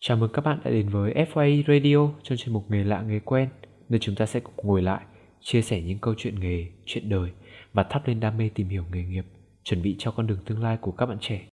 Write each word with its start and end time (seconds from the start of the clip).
Chào 0.00 0.16
mừng 0.16 0.32
các 0.32 0.44
bạn 0.44 0.58
đã 0.64 0.70
đến 0.70 0.88
với 0.88 1.14
FYI 1.14 1.62
Radio 1.66 2.14
trong 2.22 2.38
chuyên 2.38 2.52
mục 2.52 2.70
Nghề 2.70 2.84
lạ 2.84 3.02
nghề 3.02 3.20
quen, 3.20 3.48
nơi 3.88 3.98
chúng 3.98 4.14
ta 4.14 4.26
sẽ 4.26 4.40
cùng 4.40 4.54
ngồi 4.62 4.82
lại, 4.82 5.00
chia 5.40 5.62
sẻ 5.62 5.80
những 5.80 5.98
câu 5.98 6.14
chuyện 6.18 6.40
nghề, 6.40 6.66
chuyện 6.84 7.08
đời 7.08 7.30
và 7.72 7.82
thắp 7.82 8.08
lên 8.08 8.20
đam 8.20 8.36
mê 8.36 8.50
tìm 8.54 8.68
hiểu 8.68 8.84
nghề 8.92 9.02
nghiệp, 9.02 9.24
chuẩn 9.64 9.82
bị 9.82 9.96
cho 9.98 10.10
con 10.10 10.26
đường 10.26 10.38
tương 10.46 10.62
lai 10.62 10.76
của 10.80 10.90
các 10.90 11.06
bạn 11.06 11.18
trẻ. 11.20 11.48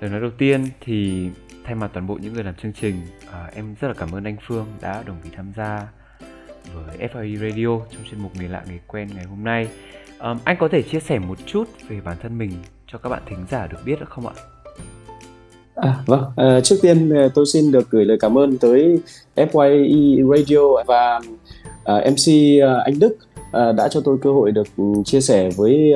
Lời 0.00 0.10
nói 0.10 0.20
đầu 0.20 0.30
tiên 0.38 0.64
thì 0.80 1.28
thay 1.64 1.74
mặt 1.74 1.90
toàn 1.92 2.06
bộ 2.06 2.18
những 2.22 2.32
người 2.32 2.44
làm 2.44 2.54
chương 2.54 2.72
trình, 2.72 2.94
à, 3.32 3.50
em 3.54 3.74
rất 3.80 3.88
là 3.88 3.94
cảm 3.94 4.12
ơn 4.12 4.24
anh 4.24 4.36
Phương 4.46 4.66
đã 4.80 5.02
đồng 5.06 5.22
ý 5.24 5.30
tham 5.32 5.52
gia 5.56 5.88
với 6.74 6.98
FIE 6.98 7.36
Radio 7.36 7.86
trong 7.92 8.04
chuyên 8.10 8.22
mục 8.22 8.32
Nghề 8.36 8.48
lạ 8.48 8.64
nghề 8.68 8.78
quen 8.86 9.08
ngày 9.14 9.24
hôm 9.24 9.44
nay. 9.44 9.68
Um, 10.22 10.38
anh 10.44 10.56
có 10.60 10.68
thể 10.68 10.82
chia 10.82 11.00
sẻ 11.00 11.18
một 11.18 11.38
chút 11.46 11.64
về 11.88 12.00
bản 12.04 12.16
thân 12.22 12.38
mình 12.38 12.50
cho 12.86 12.98
các 12.98 13.08
bạn 13.08 13.22
thính 13.28 13.44
giả 13.50 13.66
được 13.66 13.78
biết 13.84 14.00
được 14.00 14.08
không 14.08 14.26
ạ? 14.26 14.34
À, 15.74 15.96
vâng, 16.06 16.24
à, 16.36 16.60
trước 16.60 16.76
tiên 16.82 17.10
ờ, 17.10 17.28
tôi 17.34 17.46
xin 17.46 17.72
được 17.72 17.90
gửi 17.90 18.04
lời 18.04 18.16
cảm 18.20 18.38
ơn 18.38 18.58
tới 18.58 19.00
FYE 19.36 20.36
Radio 20.36 20.84
và 20.86 21.20
ờ, 21.84 21.98
à, 21.98 22.10
MC 22.10 22.32
anh 22.84 22.98
Đức 22.98 23.16
à, 23.52 23.72
đã 23.72 23.88
cho 23.88 24.00
tôi 24.00 24.18
cơ 24.22 24.32
hội 24.32 24.52
được 24.52 24.66
ừ, 24.76 24.84
chia 25.04 25.20
sẻ 25.20 25.50
với 25.56 25.92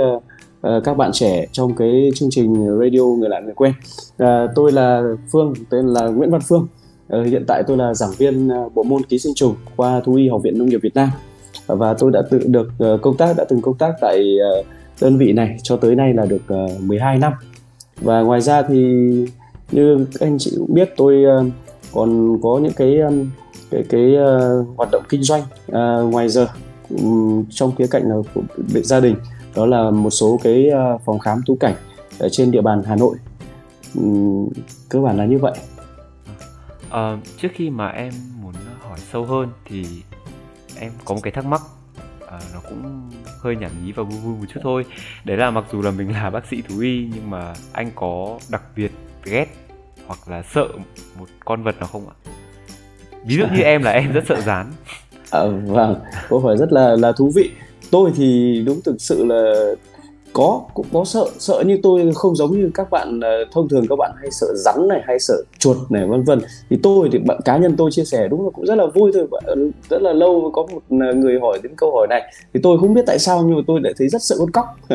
à, 0.62 0.80
các 0.84 0.96
bạn 0.96 1.10
trẻ 1.12 1.46
trong 1.52 1.74
cái 1.74 2.10
chương 2.14 2.28
trình 2.32 2.78
radio 2.80 3.02
người 3.02 3.28
lạ 3.28 3.40
người 3.40 3.54
quen. 3.54 3.72
À, 4.18 4.46
tôi 4.54 4.72
là 4.72 5.02
Phương, 5.32 5.54
tên 5.70 5.86
là 5.86 6.06
Nguyễn 6.06 6.30
Văn 6.30 6.40
Phương. 6.48 6.66
À, 7.08 7.18
hiện 7.26 7.44
tại 7.46 7.62
tôi 7.66 7.76
là 7.76 7.94
giảng 7.94 8.12
viên 8.18 8.48
bộ 8.74 8.82
môn 8.82 9.02
ký 9.04 9.18
sinh 9.18 9.34
trùng 9.34 9.54
khoa 9.76 10.00
thú 10.00 10.14
y 10.14 10.28
Học 10.28 10.40
viện 10.44 10.58
Nông 10.58 10.68
nghiệp 10.68 10.80
Việt 10.82 10.94
Nam 10.94 11.08
và 11.66 11.94
tôi 11.98 12.10
đã 12.10 12.22
tự 12.30 12.42
được 12.46 12.70
ờ, 12.78 12.98
công 13.02 13.16
tác 13.16 13.36
đã 13.36 13.44
từng 13.48 13.60
công 13.62 13.78
tác 13.78 13.94
tại 14.00 14.38
ờ, 14.38 14.62
đơn 15.00 15.16
vị 15.16 15.32
này 15.32 15.56
cho 15.62 15.76
tới 15.76 15.94
nay 15.94 16.12
là 16.14 16.26
được 16.26 16.42
ờ, 16.46 16.68
12 16.80 17.18
năm. 17.18 17.32
Và 18.00 18.20
ngoài 18.20 18.40
ra 18.40 18.62
thì 18.62 18.76
như 19.72 20.06
các 20.18 20.26
anh 20.26 20.36
chị 20.38 20.52
cũng 20.58 20.74
biết 20.74 20.92
tôi 20.96 21.24
còn 21.92 22.38
có 22.42 22.58
những 22.62 22.72
cái 22.76 22.98
cái 23.70 23.84
cái 23.88 24.16
uh, 24.16 24.66
hoạt 24.76 24.88
động 24.92 25.02
kinh 25.08 25.22
doanh 25.22 25.42
uh, 25.66 26.12
ngoài 26.12 26.28
giờ 26.28 26.46
um, 26.90 27.44
trong 27.50 27.74
khía 27.74 27.86
cạnh 27.86 28.02
là 28.08 28.16
của 28.34 28.42
gia 28.82 29.00
đình. 29.00 29.16
Đó 29.56 29.66
là 29.66 29.90
một 29.90 30.10
số 30.10 30.40
cái 30.42 30.70
uh, 30.94 31.00
phòng 31.04 31.18
khám 31.18 31.40
tú 31.46 31.56
cảnh 31.60 31.74
ở 32.18 32.28
trên 32.28 32.50
địa 32.50 32.60
bàn 32.60 32.82
Hà 32.86 32.96
Nội. 32.96 33.16
Um, 33.94 34.48
cơ 34.88 35.00
bản 35.00 35.16
là 35.16 35.24
như 35.26 35.38
vậy. 35.38 35.54
À, 36.90 37.18
trước 37.38 37.48
khi 37.54 37.70
mà 37.70 37.88
em 37.88 38.12
muốn 38.42 38.54
hỏi 38.80 38.98
sâu 39.12 39.24
hơn 39.24 39.48
thì 39.64 39.84
em 40.80 40.92
có 41.04 41.14
một 41.14 41.20
cái 41.22 41.32
thắc 41.32 41.44
mắc 41.44 41.62
à, 42.26 42.38
nó 42.54 42.60
cũng 42.68 43.10
hơi 43.40 43.56
nhảm 43.56 43.70
nhí 43.84 43.92
và 43.92 44.02
vui 44.02 44.20
vui 44.20 44.34
một 44.34 44.46
chút 44.54 44.60
thôi. 44.62 44.84
Đấy 45.24 45.36
là 45.36 45.50
mặc 45.50 45.64
dù 45.72 45.82
là 45.82 45.90
mình 45.90 46.12
là 46.12 46.30
bác 46.30 46.46
sĩ 46.46 46.62
thú 46.62 46.78
y 46.78 47.08
nhưng 47.14 47.30
mà 47.30 47.54
anh 47.72 47.90
có 47.94 48.38
đặc 48.48 48.62
biệt 48.76 48.90
ghét 49.24 49.46
hoặc 50.06 50.18
là 50.28 50.42
sợ 50.42 50.68
một 51.18 51.26
con 51.44 51.62
vật 51.62 51.78
nào 51.78 51.88
không 51.88 52.08
ạ? 52.08 52.14
Ví 53.24 53.36
dụ 53.36 53.44
như 53.56 53.62
em 53.62 53.82
là 53.82 53.90
em 53.90 54.12
rất 54.12 54.24
sợ 54.28 54.40
rán. 54.40 54.72
À, 55.30 55.40
vâng 55.66 56.00
câu 56.28 56.40
hỏi 56.40 56.56
rất 56.56 56.72
là 56.72 56.96
là 56.96 57.12
thú 57.12 57.32
vị. 57.34 57.50
Tôi 57.90 58.12
thì 58.16 58.62
đúng 58.66 58.80
thực 58.84 58.96
sự 58.98 59.24
là 59.24 59.70
có, 60.36 60.62
cũng 60.74 60.86
có 60.92 61.04
sợ 61.04 61.26
sợ 61.38 61.62
như 61.66 61.78
tôi 61.82 62.10
không 62.14 62.36
giống 62.36 62.58
như 62.58 62.70
các 62.74 62.90
bạn 62.90 63.20
ờ, 63.20 63.44
thông 63.52 63.68
thường 63.68 63.86
các 63.88 63.96
bạn 63.98 64.12
hay 64.20 64.30
sợ 64.30 64.46
rắn 64.54 64.88
này, 64.88 65.00
hay 65.06 65.18
sợ 65.18 65.34
chuột 65.58 65.76
này, 65.90 66.06
vân 66.06 66.22
vân. 66.22 66.40
Thì 66.70 66.78
tôi 66.82 67.08
thì 67.12 67.18
bạn, 67.18 67.40
cá 67.44 67.56
nhân 67.56 67.74
tôi 67.78 67.90
chia 67.90 68.04
sẻ 68.04 68.28
đúng 68.28 68.44
là 68.44 68.50
cũng 68.54 68.66
rất 68.66 68.74
là 68.74 68.86
vui 68.86 69.10
thôi 69.14 69.26
rất 69.90 70.02
là 70.02 70.12
lâu 70.12 70.50
có 70.54 70.66
một 70.72 70.82
ờ, 70.90 71.14
người 71.14 71.38
hỏi 71.40 71.58
đến 71.62 71.72
câu 71.76 71.92
hỏi 71.92 72.06
này. 72.10 72.32
Thì 72.54 72.60
tôi 72.62 72.78
không 72.78 72.94
biết 72.94 73.02
tại 73.06 73.18
sao 73.18 73.42
nhưng 73.46 73.56
mà 73.56 73.62
tôi 73.66 73.80
lại 73.80 73.92
thấy 73.98 74.08
rất 74.08 74.22
sợ 74.22 74.36
con 74.38 74.50
cóc. 74.50 74.64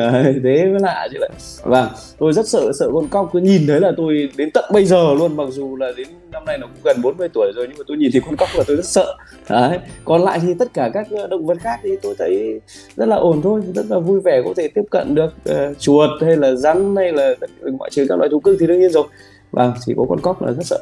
Thế 0.44 0.64
mới 0.64 0.80
lạ 0.80 1.08
chứ 1.12 1.18
lại 1.20 1.30
và 1.62 1.82
vâng, 1.82 1.90
tôi 2.18 2.32
rất 2.32 2.48
sợ 2.48 2.72
sợ 2.78 2.90
con 2.94 3.08
cóc. 3.08 3.30
Cứ 3.32 3.40
nhìn 3.40 3.66
thấy 3.66 3.80
là 3.80 3.92
tôi 3.96 4.28
đến 4.36 4.50
tận 4.54 4.64
bây 4.72 4.84
giờ 4.84 5.14
luôn, 5.18 5.36
mặc 5.36 5.46
dù 5.50 5.76
là 5.76 5.92
đến 5.96 6.08
năm 6.32 6.44
nay 6.44 6.58
nó 6.58 6.66
cũng 6.66 6.82
gần 6.84 7.02
40 7.02 7.28
tuổi 7.34 7.52
rồi 7.56 7.66
nhưng 7.68 7.78
mà 7.78 7.84
tôi 7.86 7.96
nhìn 7.96 8.12
thấy 8.12 8.20
con 8.26 8.36
cóc 8.36 8.48
là 8.54 8.64
tôi 8.66 8.76
rất 8.76 8.86
sợ. 8.86 9.16
Đấy, 9.50 9.78
còn 10.04 10.22
lại 10.22 10.40
thì 10.42 10.54
tất 10.58 10.74
cả 10.74 10.90
các 10.94 11.06
ờ, 11.10 11.26
động 11.26 11.46
vật 11.46 11.58
khác 11.60 11.80
thì 11.82 11.90
tôi 12.02 12.14
thấy 12.18 12.60
rất 12.96 13.06
là 13.06 13.16
ổn 13.16 13.40
thôi, 13.42 13.60
rất 13.74 13.86
là 13.88 13.98
vui 13.98 14.20
vẻ 14.20 14.42
có 14.44 14.54
thể 14.56 14.68
tiếp 14.68 14.82
cận 14.90 15.14
được 15.14 15.31
uh, 15.50 15.78
chuột 15.78 16.10
hay 16.22 16.36
là 16.36 16.54
rắn 16.54 16.96
hay 16.96 17.12
là 17.12 17.34
ngoại 17.62 17.90
trừ 17.90 18.06
các 18.08 18.18
loại 18.18 18.30
thú 18.30 18.40
cưng 18.40 18.56
thì 18.60 18.66
đương 18.66 18.80
nhiên 18.80 18.90
rồi. 18.90 19.08
Vâng 19.50 19.74
chỉ 19.86 19.94
có 19.96 20.06
con 20.08 20.20
cóc 20.20 20.42
là 20.42 20.52
rất 20.52 20.66
sợ. 20.66 20.78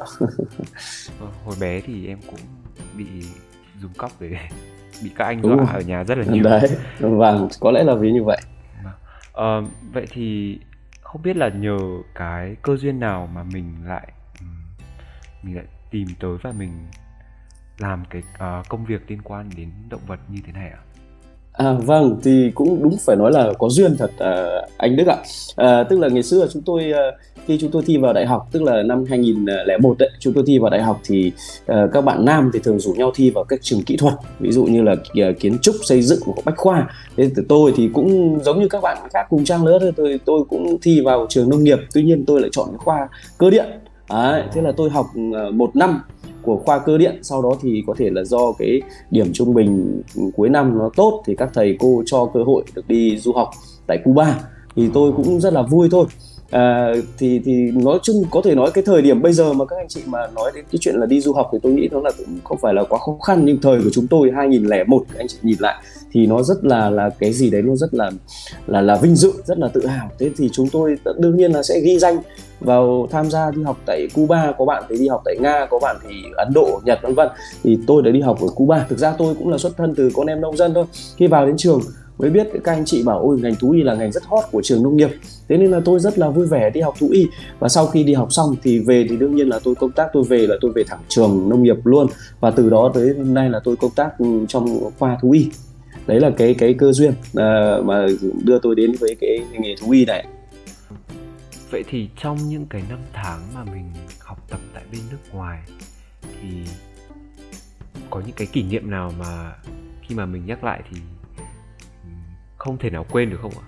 Ờ, 1.19 1.27
hồi 1.45 1.55
bé 1.59 1.81
thì 1.81 2.07
em 2.07 2.19
cũng 2.27 2.39
bị 2.97 3.05
dùng 3.81 3.91
cóc 3.97 4.11
để 4.19 4.37
bị 5.03 5.09
các 5.15 5.25
anh 5.25 5.41
dọa 5.41 5.65
ở 5.73 5.81
nhà 5.81 6.03
rất 6.03 6.17
là 6.17 6.25
nhiều. 6.25 6.43
Đấy 6.43 6.69
vâng 6.99 7.47
có 7.59 7.71
lẽ 7.71 7.83
là 7.83 7.95
vì 7.95 8.11
như 8.11 8.23
vậy. 8.23 8.37
À, 9.33 9.61
vậy 9.93 10.05
thì 10.09 10.57
không 11.01 11.21
biết 11.21 11.37
là 11.37 11.49
nhờ 11.49 11.77
cái 12.15 12.55
cơ 12.61 12.75
duyên 12.75 12.99
nào 12.99 13.29
mà 13.33 13.43
mình 13.43 13.73
lại 13.85 14.07
mình 15.43 15.55
lại 15.55 15.65
tìm 15.91 16.07
tới 16.19 16.37
và 16.41 16.51
mình 16.57 16.71
làm 17.77 18.03
cái 18.09 18.21
uh, 18.33 18.69
công 18.69 18.85
việc 18.85 19.01
liên 19.07 19.21
quan 19.21 19.49
đến 19.57 19.69
động 19.89 20.01
vật 20.07 20.19
như 20.29 20.39
thế 20.45 20.51
này 20.53 20.69
ạ? 20.69 20.79
À, 20.79 20.90
À, 21.51 21.73
vâng 21.73 22.19
thì 22.23 22.51
cũng 22.55 22.83
đúng 22.83 22.97
phải 23.05 23.15
nói 23.15 23.31
là 23.31 23.53
có 23.59 23.69
duyên 23.69 23.97
thật 23.97 24.11
à, 24.19 24.61
anh 24.77 24.95
Đức 24.95 25.07
ạ. 25.07 25.17
À, 25.55 25.83
tức 25.83 25.99
là 25.99 26.07
ngày 26.07 26.23
xưa 26.23 26.47
chúng 26.53 26.61
tôi 26.61 26.91
à, 26.91 27.01
khi 27.45 27.57
chúng 27.61 27.71
tôi 27.71 27.83
thi 27.85 27.97
vào 27.97 28.13
đại 28.13 28.25
học 28.25 28.47
tức 28.51 28.63
là 28.63 28.83
năm 28.83 29.03
2001 29.09 29.95
đấy 29.99 30.09
chúng 30.19 30.33
tôi 30.33 30.43
thi 30.47 30.59
vào 30.59 30.69
đại 30.69 30.81
học 30.81 30.99
thì 31.03 31.31
à, 31.67 31.87
các 31.93 32.01
bạn 32.01 32.25
nam 32.25 32.49
thì 32.53 32.59
thường 32.63 32.79
rủ 32.79 32.93
nhau 32.93 33.11
thi 33.15 33.29
vào 33.29 33.43
các 33.43 33.59
trường 33.61 33.83
kỹ 33.83 33.97
thuật 33.97 34.13
ví 34.39 34.51
dụ 34.51 34.63
như 34.65 34.81
là 34.81 34.95
à, 35.13 35.31
kiến 35.39 35.57
trúc 35.61 35.75
xây 35.83 36.01
dựng 36.01 36.19
hoặc 36.25 36.45
bách 36.45 36.57
khoa. 36.57 36.87
Thế 37.17 37.29
từ 37.35 37.43
tôi 37.49 37.73
thì 37.75 37.89
cũng 37.93 38.39
giống 38.43 38.59
như 38.59 38.67
các 38.67 38.81
bạn 38.81 38.97
khác 39.13 39.25
cùng 39.29 39.45
trang 39.45 39.65
lứa 39.65 39.79
thôi 39.81 39.91
tôi 39.95 40.19
tôi 40.25 40.43
cũng 40.49 40.77
thi 40.81 41.01
vào 41.01 41.25
trường 41.29 41.49
nông 41.49 41.63
nghiệp 41.63 41.79
tuy 41.93 42.03
nhiên 42.03 42.25
tôi 42.25 42.41
lại 42.41 42.49
chọn 42.53 42.67
cái 42.69 42.77
khoa 42.77 43.07
cơ 43.37 43.49
điện. 43.49 43.65
Đấy, 44.11 44.43
thế 44.53 44.61
là 44.61 44.71
tôi 44.77 44.89
học 44.89 45.07
ờ, 45.33 45.51
một 45.51 45.75
năm 45.75 46.01
của 46.41 46.57
khoa 46.57 46.79
cơ 46.79 46.97
điện 46.97 47.19
sau 47.21 47.41
đó 47.41 47.55
thì 47.61 47.83
có 47.87 47.93
thể 47.97 48.09
là 48.09 48.23
do 48.23 48.51
cái 48.59 48.81
điểm 49.11 49.33
trung 49.33 49.53
bình 49.53 50.01
cuối 50.35 50.49
năm 50.49 50.77
nó 50.77 50.89
tốt 50.95 51.23
thì 51.25 51.35
các 51.35 51.49
thầy 51.53 51.77
cô 51.79 52.03
cho 52.05 52.25
cơ 52.33 52.43
hội 52.43 52.63
được 52.75 52.87
đi 52.87 53.17
du 53.17 53.33
học 53.33 53.49
tại 53.87 53.97
Cuba. 54.03 54.39
Thì 54.75 54.89
tôi 54.93 55.11
cũng 55.11 55.39
rất 55.39 55.53
là 55.53 55.61
vui 55.61 55.87
thôi. 55.91 56.05
À, 56.51 56.93
thì 57.17 57.41
thì 57.45 57.71
nói 57.71 57.99
chung 58.03 58.23
có 58.31 58.41
thể 58.43 58.55
nói 58.55 58.71
cái 58.73 58.83
thời 58.87 59.01
điểm 59.01 59.21
bây 59.21 59.33
giờ 59.33 59.53
mà 59.53 59.65
các 59.65 59.75
anh 59.75 59.87
chị 59.87 60.01
mà 60.05 60.27
nói 60.35 60.51
đến 60.55 60.65
cái 60.71 60.79
chuyện 60.81 60.95
là 60.95 61.05
đi 61.05 61.21
du 61.21 61.33
học 61.33 61.49
thì 61.53 61.57
tôi 61.63 61.73
nghĩ 61.73 61.89
nó 61.91 61.99
là 61.99 62.11
cũng 62.17 62.39
không 62.43 62.57
phải 62.61 62.73
là 62.73 62.83
quá 62.83 62.99
khó 62.99 63.17
khăn 63.27 63.41
nhưng 63.45 63.57
thời 63.61 63.81
của 63.83 63.89
chúng 63.93 64.07
tôi 64.07 64.31
2001 64.35 65.03
anh 65.17 65.27
chị 65.27 65.37
nhìn 65.41 65.57
lại 65.59 65.83
thì 66.11 66.25
nó 66.25 66.43
rất 66.43 66.65
là 66.65 66.89
là 66.89 67.09
cái 67.19 67.33
gì 67.33 67.49
đấy 67.49 67.61
luôn 67.61 67.77
rất 67.77 67.93
là 67.93 68.11
là 68.67 68.81
là 68.81 68.95
vinh 68.95 69.15
dự, 69.15 69.31
rất 69.45 69.57
là 69.57 69.67
tự 69.67 69.85
hào. 69.85 70.09
Thế 70.19 70.31
thì 70.37 70.49
chúng 70.53 70.69
tôi 70.69 70.95
đương 71.17 71.37
nhiên 71.37 71.51
là 71.51 71.63
sẽ 71.63 71.79
ghi 71.79 71.99
danh 71.99 72.17
vào 72.59 73.07
tham 73.11 73.29
gia 73.29 73.51
đi 73.51 73.63
học 73.63 73.77
tại 73.85 74.07
Cuba. 74.13 74.53
Có 74.57 74.65
bạn 74.65 74.83
thì 74.89 74.97
đi 74.97 75.07
học 75.07 75.21
tại 75.25 75.35
Nga, 75.39 75.67
có 75.69 75.79
bạn 75.79 75.95
thì 76.03 76.15
Ấn 76.37 76.53
Độ, 76.53 76.81
Nhật, 76.85 76.99
vân 77.03 77.13
vân. 77.13 77.27
Thì 77.63 77.79
tôi 77.87 78.03
đã 78.03 78.11
đi 78.11 78.21
học 78.21 78.41
ở 78.41 78.47
Cuba. 78.55 78.85
Thực 78.89 78.99
ra 78.99 79.13
tôi 79.17 79.35
cũng 79.35 79.49
là 79.49 79.57
xuất 79.57 79.77
thân 79.77 79.95
từ 79.95 80.09
con 80.13 80.27
em 80.27 80.41
nông 80.41 80.57
dân 80.57 80.73
thôi. 80.73 80.85
Khi 81.17 81.27
vào 81.27 81.45
đến 81.45 81.57
trường 81.57 81.81
mới 82.17 82.29
biết 82.29 82.47
các 82.63 82.71
anh 82.71 82.85
chị 82.85 83.03
bảo, 83.03 83.19
ôi, 83.19 83.39
ngành 83.41 83.55
thú 83.55 83.71
y 83.71 83.83
là 83.83 83.95
ngành 83.95 84.11
rất 84.11 84.23
hot 84.23 84.43
của 84.51 84.61
trường 84.63 84.83
nông 84.83 84.97
nghiệp. 84.97 85.09
Thế 85.49 85.57
nên 85.57 85.71
là 85.71 85.81
tôi 85.85 85.99
rất 85.99 86.19
là 86.19 86.29
vui 86.29 86.47
vẻ 86.47 86.69
đi 86.69 86.81
học 86.81 86.93
thú 86.99 87.09
y. 87.11 87.27
Và 87.59 87.69
sau 87.69 87.87
khi 87.87 88.03
đi 88.03 88.13
học 88.13 88.27
xong 88.31 88.55
thì 88.63 88.79
về 88.79 89.05
thì 89.09 89.17
đương 89.17 89.35
nhiên 89.35 89.49
là 89.49 89.59
tôi, 89.63 89.75
công 89.75 89.91
tác 89.91 90.07
tôi 90.13 90.23
về 90.23 90.47
là 90.47 90.55
tôi 90.61 90.71
về 90.75 90.83
thẳng 90.87 90.99
trường 91.07 91.49
nông 91.49 91.63
nghiệp 91.63 91.77
luôn. 91.83 92.07
Và 92.39 92.51
từ 92.51 92.69
đó 92.69 92.91
tới 92.93 93.13
hôm 93.17 93.33
nay 93.33 93.49
là 93.49 93.59
tôi 93.63 93.75
công 93.75 93.91
tác 93.95 94.19
ừ, 94.19 94.25
trong 94.47 94.91
khoa 94.99 95.17
thú 95.21 95.31
y 95.31 95.47
đấy 96.07 96.19
là 96.19 96.31
cái 96.37 96.55
cái 96.57 96.73
cơ 96.73 96.91
duyên 96.91 97.11
uh, 97.11 97.85
mà 97.85 98.07
đưa 98.43 98.59
tôi 98.59 98.75
đến 98.75 98.91
với 98.99 99.15
cái 99.21 99.39
nghề 99.59 99.75
thú 99.75 99.91
y 99.91 100.05
này. 100.05 100.25
Vậy 101.71 101.83
thì 101.89 102.09
trong 102.21 102.37
những 102.49 102.65
cái 102.69 102.83
năm 102.89 102.99
tháng 103.13 103.39
mà 103.55 103.63
mình 103.63 103.91
học 104.19 104.37
tập 104.49 104.59
tại 104.73 104.83
bên 104.91 105.01
nước 105.11 105.17
ngoài 105.33 105.59
thì 106.41 106.47
có 108.09 108.21
những 108.25 108.35
cái 108.35 108.47
kỷ 108.47 108.63
niệm 108.63 108.91
nào 108.91 109.13
mà 109.19 109.53
khi 110.01 110.15
mà 110.15 110.25
mình 110.25 110.45
nhắc 110.45 110.63
lại 110.63 110.81
thì 110.91 110.99
không 112.57 112.77
thể 112.77 112.89
nào 112.89 113.05
quên 113.11 113.29
được 113.29 113.37
không 113.41 113.53
ạ? 113.61 113.65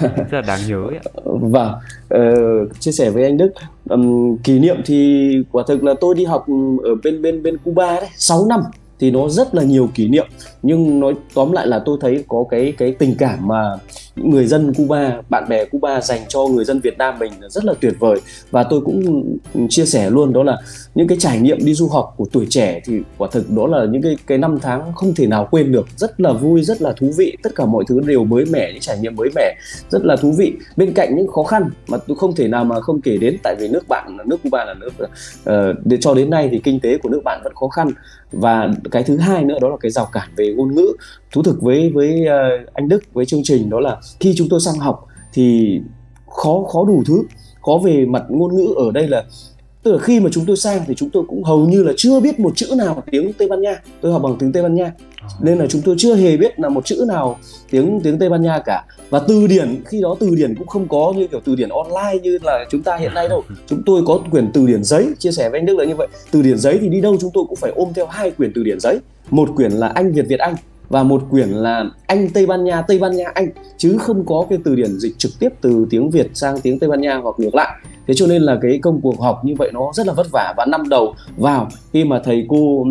Rất 0.00 0.32
là 0.32 0.40
đáng 0.40 0.60
nhớ 0.68 0.84
ấy 0.88 0.96
ạ. 0.96 1.10
Vâng 1.24 1.72
uh, 2.14 2.80
chia 2.80 2.92
sẻ 2.92 3.10
với 3.10 3.24
anh 3.24 3.36
Đức 3.36 3.52
um, 3.88 4.36
kỷ 4.36 4.58
niệm 4.58 4.76
thì 4.84 5.30
quả 5.52 5.64
thực 5.68 5.84
là 5.84 5.94
tôi 6.00 6.14
đi 6.14 6.24
học 6.24 6.46
ở 6.84 6.94
bên 7.02 7.22
bên 7.22 7.42
bên 7.42 7.58
Cuba 7.58 7.94
đấy 8.00 8.08
6 8.16 8.46
năm 8.46 8.60
thì 9.00 9.10
nó 9.10 9.28
rất 9.28 9.54
là 9.54 9.62
nhiều 9.62 9.88
kỷ 9.94 10.08
niệm. 10.08 10.26
Nhưng 10.62 11.00
nói, 11.00 11.14
tóm 11.34 11.52
lại 11.52 11.66
là 11.66 11.82
tôi 11.84 11.98
thấy 12.00 12.24
có 12.28 12.44
cái 12.50 12.72
cái 12.78 12.92
tình 12.98 13.14
cảm 13.18 13.48
mà 13.48 13.72
người 14.24 14.46
dân 14.46 14.74
Cuba, 14.74 15.22
bạn 15.28 15.48
bè 15.48 15.64
Cuba 15.64 16.00
dành 16.00 16.20
cho 16.28 16.40
người 16.46 16.64
dân 16.64 16.80
Việt 16.80 16.98
Nam 16.98 17.18
mình 17.18 17.32
rất 17.48 17.64
là 17.64 17.74
tuyệt 17.80 17.94
vời. 17.98 18.20
Và 18.50 18.62
tôi 18.62 18.80
cũng 18.80 19.24
chia 19.68 19.84
sẻ 19.84 20.10
luôn 20.10 20.32
đó 20.32 20.42
là 20.42 20.58
những 20.94 21.08
cái 21.08 21.18
trải 21.20 21.40
nghiệm 21.40 21.64
đi 21.64 21.74
du 21.74 21.88
học 21.88 22.14
của 22.16 22.26
tuổi 22.32 22.46
trẻ 22.50 22.80
thì 22.84 23.00
quả 23.18 23.28
thực 23.32 23.50
đó 23.50 23.66
là 23.66 23.84
những 23.90 24.02
cái 24.02 24.16
cái 24.26 24.38
năm 24.38 24.58
tháng 24.62 24.92
không 24.94 25.14
thể 25.14 25.26
nào 25.26 25.48
quên 25.50 25.72
được. 25.72 25.86
Rất 25.96 26.20
là 26.20 26.32
vui 26.32 26.62
rất 26.62 26.82
là 26.82 26.92
thú 26.96 27.12
vị. 27.16 27.36
Tất 27.42 27.50
cả 27.54 27.66
mọi 27.66 27.84
thứ 27.88 28.00
đều 28.00 28.24
mới 28.24 28.44
mẻ 28.44 28.70
những 28.72 28.80
trải 28.80 28.98
nghiệm 28.98 29.16
mới 29.16 29.28
mẻ 29.34 29.54
rất 29.90 30.04
là 30.04 30.16
thú 30.16 30.34
vị. 30.38 30.52
Bên 30.76 30.92
cạnh 30.92 31.16
những 31.16 31.26
khó 31.26 31.42
khăn 31.42 31.70
mà 31.88 31.98
tôi 31.98 32.16
không 32.16 32.34
thể 32.34 32.48
nào 32.48 32.64
mà 32.64 32.80
không 32.80 33.00
kể 33.00 33.16
đến 33.16 33.36
tại 33.42 33.56
vì 33.58 33.68
nước 33.68 33.88
bạn 33.88 34.16
nước 34.26 34.36
Cuba 34.42 34.64
là 34.64 34.74
nước 34.74 34.92
ờ, 35.44 35.70
uh, 35.70 35.76
để 35.84 35.96
cho 36.00 36.14
đến 36.14 36.30
nay 36.30 36.48
thì 36.52 36.60
kinh 36.64 36.80
tế 36.80 36.98
của 36.98 37.08
nước 37.08 37.20
bạn 37.24 37.40
vẫn 37.44 37.54
khó 37.54 37.68
khăn. 37.68 37.90
Và 38.32 38.70
cái 38.90 39.02
thứ 39.02 39.16
hai 39.16 39.44
nữa 39.44 39.58
đó 39.60 39.68
là 39.68 39.76
cái 39.80 39.90
rào 39.90 40.08
cản 40.12 40.28
về 40.36 40.54
ngôn 40.56 40.74
ngữ 40.74 40.92
thú 41.32 41.42
thực 41.42 41.62
với 41.62 41.90
với 41.94 42.26
uh, 42.26 42.74
anh 42.74 42.88
Đức 42.88 43.02
với 43.12 43.26
chương 43.26 43.42
trình 43.44 43.70
đó 43.70 43.80
là 43.80 44.00
khi 44.20 44.34
chúng 44.36 44.48
tôi 44.48 44.60
sang 44.60 44.78
học 44.78 45.06
thì 45.32 45.78
khó 46.26 46.64
khó 46.72 46.84
đủ 46.84 47.02
thứ 47.06 47.22
khó 47.62 47.80
về 47.84 48.06
mặt 48.06 48.22
ngôn 48.28 48.56
ngữ 48.56 48.74
ở 48.76 48.90
đây 48.92 49.08
là 49.08 49.24
tức 49.82 49.92
là 49.92 49.98
khi 49.98 50.20
mà 50.20 50.30
chúng 50.32 50.46
tôi 50.46 50.56
sang 50.56 50.80
thì 50.86 50.94
chúng 50.94 51.10
tôi 51.10 51.24
cũng 51.28 51.44
hầu 51.44 51.66
như 51.66 51.82
là 51.82 51.92
chưa 51.96 52.20
biết 52.20 52.40
một 52.40 52.52
chữ 52.56 52.74
nào 52.78 53.02
tiếng 53.10 53.32
Tây 53.32 53.48
Ban 53.48 53.60
Nha. 53.60 53.80
Tôi 54.00 54.12
học 54.12 54.22
bằng 54.22 54.36
tiếng 54.38 54.52
Tây 54.52 54.62
Ban 54.62 54.74
Nha. 54.74 54.92
Ờ. 55.22 55.28
nên 55.40 55.58
là 55.58 55.66
chúng 55.66 55.82
tôi 55.84 55.94
chưa 55.98 56.14
hề 56.14 56.36
biết 56.36 56.60
là 56.60 56.68
một 56.68 56.84
chữ 56.84 57.04
nào 57.08 57.38
tiếng 57.70 58.00
tiếng 58.04 58.18
Tây 58.18 58.28
Ban 58.28 58.42
Nha 58.42 58.58
cả. 58.64 58.84
Và 59.10 59.18
từ 59.28 59.46
điển 59.46 59.82
khi 59.86 60.00
đó 60.00 60.16
từ 60.20 60.34
điển 60.34 60.54
cũng 60.54 60.66
không 60.66 60.88
có 60.88 61.12
như 61.16 61.26
kiểu 61.26 61.40
từ 61.44 61.54
điển 61.54 61.68
online 61.68 62.22
như 62.22 62.38
là 62.42 62.64
chúng 62.70 62.82
ta 62.82 62.96
hiện 62.96 63.14
nay 63.14 63.28
đâu. 63.28 63.44
Chúng 63.66 63.82
tôi 63.86 64.02
có 64.06 64.20
quyển 64.30 64.50
từ 64.52 64.66
điển 64.66 64.84
giấy 64.84 65.06
chia 65.18 65.32
sẻ 65.32 65.50
với 65.50 65.60
anh 65.60 65.66
Đức 65.66 65.78
là 65.78 65.84
như 65.84 65.94
vậy. 65.96 66.08
Từ 66.30 66.42
điển 66.42 66.58
giấy 66.58 66.78
thì 66.80 66.88
đi 66.88 67.00
đâu 67.00 67.16
chúng 67.20 67.30
tôi 67.34 67.44
cũng 67.48 67.56
phải 67.56 67.72
ôm 67.74 67.88
theo 67.94 68.06
hai 68.06 68.30
quyển 68.30 68.52
từ 68.54 68.62
điển 68.62 68.80
giấy. 68.80 68.98
Một 69.30 69.48
quyển 69.56 69.72
là 69.72 69.88
Anh 69.88 70.12
Việt 70.12 70.26
Việt 70.28 70.40
Anh 70.40 70.54
và 70.90 71.02
một 71.02 71.22
quyển 71.30 71.48
là 71.48 71.84
Anh 72.06 72.28
Tây 72.28 72.46
Ban 72.46 72.64
Nha 72.64 72.82
Tây 72.82 72.98
Ban 72.98 73.16
Nha 73.16 73.30
Anh. 73.34 73.48
Chứ 73.76 73.96
không 74.00 74.26
có 74.26 74.46
cái 74.50 74.58
từ 74.64 74.74
điển 74.74 74.98
dịch 74.98 75.18
trực 75.18 75.32
tiếp 75.38 75.48
từ 75.60 75.86
tiếng 75.90 76.10
Việt 76.10 76.30
sang 76.34 76.60
tiếng 76.60 76.78
Tây 76.78 76.90
Ban 76.90 77.00
Nha 77.00 77.16
hoặc 77.16 77.34
ngược 77.38 77.54
lại. 77.54 77.68
Thế 78.06 78.14
cho 78.14 78.26
nên 78.26 78.42
là 78.42 78.58
cái 78.62 78.78
công 78.82 79.00
cuộc 79.00 79.20
học 79.20 79.40
như 79.44 79.54
vậy 79.58 79.70
nó 79.74 79.90
rất 79.94 80.06
là 80.06 80.12
vất 80.12 80.26
vả. 80.32 80.54
Và 80.56 80.66
năm 80.66 80.88
đầu 80.88 81.14
vào 81.36 81.68
khi 81.92 82.04
mà 82.04 82.20
thầy 82.24 82.46
cô 82.48 82.86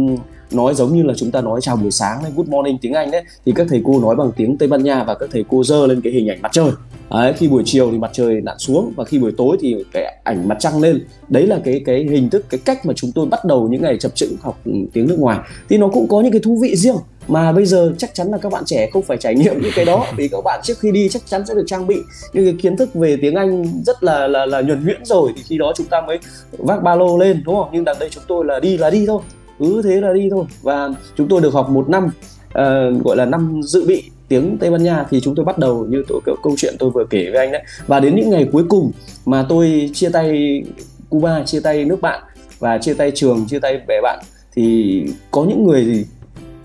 nói 0.51 0.74
giống 0.75 0.94
như 0.94 1.04
là 1.04 1.13
chúng 1.18 1.31
ta 1.31 1.42
nói 1.42 1.62
chào 1.62 1.75
buổi 1.75 1.92
sáng 1.92 2.22
hay 2.22 2.31
good 2.36 2.48
morning 2.48 2.78
tiếng 2.81 2.94
Anh 2.94 3.12
đấy 3.12 3.24
thì 3.46 3.51
các 3.56 3.68
thầy 3.69 3.81
cô 3.86 4.00
nói 4.00 4.16
bằng 4.16 4.31
tiếng 4.36 4.57
Tây 4.57 4.69
Ban 4.69 4.84
Nha 4.84 5.04
và 5.04 5.16
các 5.16 5.30
thầy 5.31 5.45
cô 5.50 5.63
dơ 5.63 5.88
lên 5.88 6.02
cái 6.02 6.13
hình 6.13 6.30
ảnh 6.30 6.42
mặt 6.42 6.52
trời. 6.52 6.72
Đấy, 7.12 7.34
khi 7.34 7.48
buổi 7.48 7.63
chiều 7.66 7.92
thì 7.92 7.98
mặt 7.98 8.10
trời 8.13 8.42
lặn 8.42 8.60
xuống 8.60 8.94
và 8.95 9.06
khi 9.06 9.19
buổi 9.19 9.31
tối 9.38 9.57
thì 9.60 9.75
cái 9.94 10.19
ảnh 10.24 10.48
mặt 10.48 10.57
trăng 10.60 10.81
lên. 10.81 11.06
Đấy 11.30 11.48
là 11.48 11.60
cái 11.63 11.81
cái 11.86 12.07
hình 12.12 12.30
thức 12.30 12.45
cái 12.50 12.60
cách 12.66 12.86
mà 12.86 12.94
chúng 12.95 13.12
tôi 13.12 13.25
bắt 13.25 13.45
đầu 13.45 13.68
những 13.68 13.81
ngày 13.81 13.98
chập 13.98 14.16
chững 14.16 14.36
học 14.42 14.60
tiếng 14.94 15.07
nước 15.07 15.19
ngoài. 15.19 15.40
Thì 15.69 15.78
nó 15.78 15.88
cũng 15.88 16.07
có 16.07 16.22
những 16.22 16.31
cái 16.31 16.42
thú 16.44 16.60
vị 16.62 16.75
riêng 16.75 16.95
mà 17.30 17.52
bây 17.52 17.66
giờ 17.66 17.94
chắc 17.98 18.14
chắn 18.14 18.28
là 18.31 18.38
các 18.38 18.52
bạn 18.52 18.64
trẻ 18.66 18.90
không 18.94 19.04
phải 19.04 19.18
trải 19.18 19.36
nghiệm 19.36 19.62
những 19.62 19.72
cái 19.76 19.86
đó 19.86 20.06
vì 20.18 20.28
các 20.28 20.42
bạn 20.46 20.60
trước 20.64 20.80
khi 20.80 20.92
đi 20.92 21.10
chắc 21.10 21.22
chắn 21.26 21.46
sẽ 21.46 21.54
được 21.54 21.64
trang 21.68 21.88
bị 21.88 21.96
những 22.34 22.46
cái 22.46 22.56
kiến 22.62 22.78
thức 22.78 22.94
về 22.94 23.18
tiếng 23.22 23.36
Anh 23.36 23.64
rất 23.86 24.04
là 24.04 24.28
là 24.28 24.46
là 24.46 24.62
nhuần 24.62 24.86
nhuyễn 24.86 25.06
rồi 25.06 25.31
thì 25.36 25.44
khi 25.48 25.58
đó 25.58 25.74
chúng 25.76 25.88
ta 25.88 26.02
mới 26.02 26.20
vác 26.58 26.84
ba 26.84 26.96
lô 26.96 27.18
lên 27.18 27.42
đúng 27.46 27.56
không? 27.56 27.70
Nhưng 27.74 27.84
đằng 27.84 28.00
đây 28.00 28.10
chúng 28.12 28.24
tôi 28.28 28.46
là 28.46 28.60
đi 28.60 28.78
là 28.78 28.90
đi 28.90 29.06
thôi 29.08 29.22
cứ 29.60 29.81
thế 29.81 30.02
là 30.02 30.14
đi 30.14 30.28
thôi. 30.31 30.46
Và 30.62 30.90
chúng 31.16 31.28
tôi 31.28 31.42
được 31.42 31.54
học 31.54 31.70
một 31.70 31.90
năm 31.90 32.06
uh, 32.06 33.06
gọi 33.06 33.18
là 33.18 33.26
năm 33.26 33.62
dự 33.64 33.86
bị 33.88 34.04
tiếng 34.28 34.58
Tây 34.58 34.72
Ban 34.72 34.84
Nha 34.84 35.06
thì 35.10 35.22
chúng 35.22 35.36
tôi 35.36 35.46
bắt 35.46 35.58
đầu 35.58 35.86
như 35.90 36.04
tôi, 36.08 36.22
câu 36.44 36.54
chuyện 36.58 36.76
tôi 36.80 36.90
vừa 36.90 37.06
kể 37.10 37.30
với 37.31 37.40
anh 37.40 37.52
đấy. 37.52 37.64
Và 37.88 38.00
đến 38.00 38.16
những 38.16 38.30
ngày 38.30 38.48
cuối 38.52 38.64
cùng 38.70 38.92
mà 39.26 39.46
tôi 39.50 39.90
chia 39.94 40.10
tay 40.10 40.62
Cuba 41.10 41.44
chia 41.44 41.60
tay 41.60 41.86
nước 41.86 42.02
bạn 42.02 42.24
và 42.60 42.78
chia 42.78 42.94
tay 42.94 43.12
trường 43.16 43.46
chia 43.50 43.60
tay 43.60 43.81
bè 43.88 44.02
bạn 44.04 44.20
thì 44.54 45.04
có 45.31 45.44
những 45.44 45.64
người 45.64 45.86
thì 45.86 46.06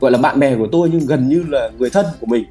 gọi 0.01 0.11
là 0.11 0.19
bạn 0.19 0.41
bè 0.41 0.57
của 0.57 0.69
tôi 0.73 0.89
nhưng 0.93 1.07
gần 1.07 1.29
như 1.29 1.45
là 1.49 1.71
người 1.79 1.91
thân 1.91 2.07
của 2.21 2.27
mình. 2.27 2.45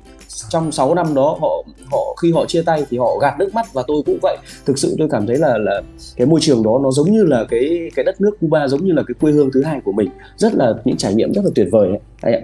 Trong 0.49 0.71
6 0.71 0.95
năm 0.95 1.13
đó 1.13 1.37
họ 1.41 1.63
họ 1.91 2.15
khi 2.21 2.31
họ 2.31 2.45
chia 2.45 2.61
tay 2.61 2.85
thì 2.89 2.97
họ 2.97 3.17
gạt 3.21 3.35
nước 3.39 3.53
mắt 3.53 3.73
và 3.73 3.83
tôi 3.87 4.03
cũng 4.05 4.17
vậy. 4.21 4.37
Thực 4.65 4.77
sự 4.77 4.95
tôi 4.99 5.07
cảm 5.11 5.27
thấy 5.27 5.37
là 5.37 5.57
là 5.57 5.81
cái 6.15 6.27
môi 6.27 6.39
trường 6.41 6.63
đó 6.63 6.79
nó 6.83 6.91
giống 6.91 7.11
như 7.11 7.23
là 7.23 7.45
cái 7.49 7.91
cái 7.95 8.05
đất 8.05 8.21
nước 8.21 8.37
Cuba 8.39 8.67
giống 8.67 8.85
như 8.85 8.91
là 8.91 9.03
cái 9.07 9.15
quê 9.19 9.31
hương 9.31 9.49
thứ 9.53 9.63
hai 9.63 9.81
của 9.83 9.91
mình. 9.91 10.09
Rất 10.37 10.53
là 10.53 10.73
những 10.85 10.97
trải 10.97 11.15
nghiệm 11.15 11.33
rất 11.33 11.41
là 11.45 11.51
tuyệt 11.55 11.67
vời 11.71 11.89
đấy 12.23 12.33
ạ. 12.33 12.41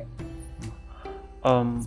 Um, 1.43 1.81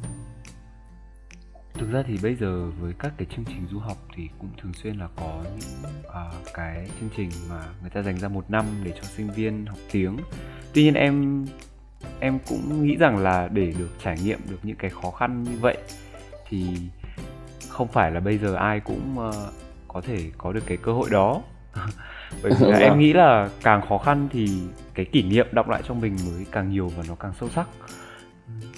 thực 1.75 1.93
ra 1.93 2.05
thì 2.07 2.15
bây 2.23 2.35
giờ 2.35 2.71
với 2.81 2.93
các 2.99 3.13
cái 3.19 3.27
chương 3.37 3.45
trình 3.45 3.67
du 3.73 3.79
học 3.79 3.97
thì 4.17 4.23
cũng 4.39 4.49
thường 4.63 4.73
xuyên 4.83 4.99
là 4.99 5.09
có 5.17 5.41
những 5.59 5.93
uh, 6.07 6.55
cái 6.55 6.87
chương 7.01 7.09
trình 7.17 7.31
mà 7.51 7.65
người 7.81 7.91
ta 7.91 8.03
dành 8.03 8.19
ra 8.21 8.29
một 8.29 8.45
năm 8.49 8.65
để 8.85 8.93
cho 8.95 9.09
sinh 9.17 9.31
viên 9.31 9.67
học 9.67 9.79
tiếng. 9.93 10.17
Tuy 10.73 10.83
nhiên 10.83 10.95
em 10.95 11.47
em 12.21 12.39
cũng 12.49 12.87
nghĩ 12.87 12.97
rằng 12.97 13.17
là 13.17 13.49
để 13.53 13.75
được 13.79 13.91
trải 14.05 14.17
nghiệm 14.25 14.39
được 14.51 14.59
những 14.63 14.77
cái 14.77 14.91
khó 14.91 15.11
khăn 15.11 15.43
như 15.43 15.57
vậy 15.61 15.77
thì 16.49 16.67
không 17.69 17.89
phải 17.89 18.11
là 18.11 18.21
bây 18.21 18.39
giờ 18.39 18.55
ai 18.55 18.81
cũng 18.81 19.17
uh, 19.19 19.35
có 19.89 20.01
thể 20.01 20.31
có 20.39 20.53
được 20.53 20.67
cái 20.67 20.77
cơ 20.77 20.93
hội 20.93 21.11
đó. 21.11 21.43
Bởi 22.43 22.53
vì 22.61 22.67
là 22.67 22.79
em 22.79 22.99
nghĩ 22.99 23.13
là 23.13 23.49
càng 23.63 23.87
khó 23.89 23.99
khăn 23.99 24.29
thì 24.33 24.49
cái 24.95 25.05
kỷ 25.05 25.23
niệm 25.23 25.47
đọng 25.53 25.71
lại 25.71 25.83
trong 25.85 26.01
mình 26.01 26.17
mới 26.27 26.47
càng 26.53 26.71
nhiều 26.71 26.89
và 26.89 27.03
nó 27.09 27.15
càng 27.15 27.33
sâu 27.41 27.49
sắc. 27.49 27.69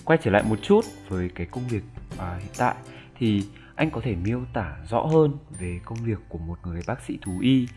Quay 0.05 0.19
trở 0.23 0.31
lại 0.31 0.43
một 0.49 0.57
chút 0.63 0.85
với 1.09 1.31
cái 1.35 1.47
công 1.47 1.69
việc 1.69 1.83
uh, 2.15 2.21
hiện 2.21 2.53
tại 2.59 2.75
thì 3.19 3.45
anh 3.75 3.91
có 3.91 4.01
thể 4.05 4.15
miêu 4.15 4.41
tả 4.53 4.77
rõ 4.89 5.01
hơn 5.01 5.33
về 5.61 5.81
công 5.85 5.99
việc 6.05 6.19
của 6.29 6.39
một 6.39 6.59
người 6.67 6.83
bác 6.87 7.01
sĩ 7.01 7.19
thú 7.23 7.33
y 7.41 7.69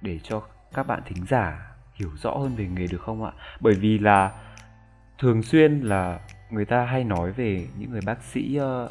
để 0.00 0.18
cho 0.22 0.42
các 0.74 0.86
bạn 0.86 1.02
thính 1.06 1.26
giả 1.28 1.72
hiểu 1.94 2.10
rõ 2.22 2.30
hơn 2.30 2.56
về 2.56 2.66
nghề 2.66 2.86
được 2.86 3.00
không 3.00 3.24
ạ? 3.24 3.32
Bởi 3.60 3.74
vì 3.74 3.98
là 3.98 4.32
thường 5.20 5.42
xuyên 5.42 5.80
là 5.80 6.20
người 6.50 6.64
ta 6.64 6.84
hay 6.84 7.04
nói 7.04 7.32
về 7.32 7.66
những 7.78 7.90
người 7.90 8.00
bác 8.06 8.18
sĩ 8.34 8.58
uh, 8.58 8.90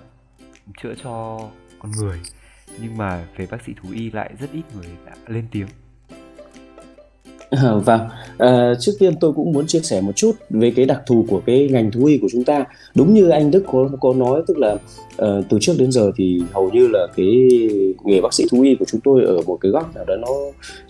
chữa 0.84 0.94
cho 1.04 1.40
con 1.80 1.92
người 2.00 2.20
nhưng 2.82 2.98
mà 2.98 3.28
về 3.38 3.48
bác 3.52 3.58
sĩ 3.68 3.74
thú 3.82 3.90
y 3.94 4.12
lại 4.12 4.32
rất 4.40 4.48
ít 4.54 4.62
người 4.76 4.88
đã 5.06 5.14
lên 5.28 5.46
tiếng. 5.52 5.68
À, 7.50 7.72
vâng, 7.86 8.10
à, 8.38 8.74
trước 8.80 8.92
tiên 9.00 9.14
tôi 9.20 9.34
cũng 9.34 9.52
muốn 9.52 9.68
chia 9.68 9.80
sẻ 9.80 10.02
một 10.02 10.12
chút 10.16 10.32
về 10.50 10.74
cái 10.76 10.86
đặc 10.86 11.02
thù 11.08 11.26
của 11.30 11.42
cái 11.46 11.70
ngành 11.72 11.92
thú 11.92 12.06
y 12.06 12.18
của 12.18 12.28
chúng 12.32 12.44
ta. 12.44 12.66
Đúng 12.96 13.14
như 13.14 13.30
anh 13.30 13.52
Đức 13.52 13.64
có 13.68 13.90
có 14.02 14.14
nói, 14.14 14.42
tức 14.48 14.58
là 14.58 14.74
uh, 14.74 15.46
từ 15.50 15.58
trước 15.62 15.74
đến 15.80 15.92
giờ 15.92 16.12
thì 16.16 16.42
hầu 16.54 16.70
như 16.70 16.88
là 16.88 17.08
cái 17.16 17.50
nghề 18.04 18.22
bác 18.22 18.34
sĩ 18.34 18.44
thú 18.52 18.62
y 18.62 18.76
của 18.76 18.86
chúng 18.86 19.02
tôi 19.02 19.24
ở 19.26 19.42
một 19.48 19.58
cái 19.62 19.72
góc 19.72 19.96
nào 19.96 20.06
đó 20.06 20.16
nó 20.16 20.28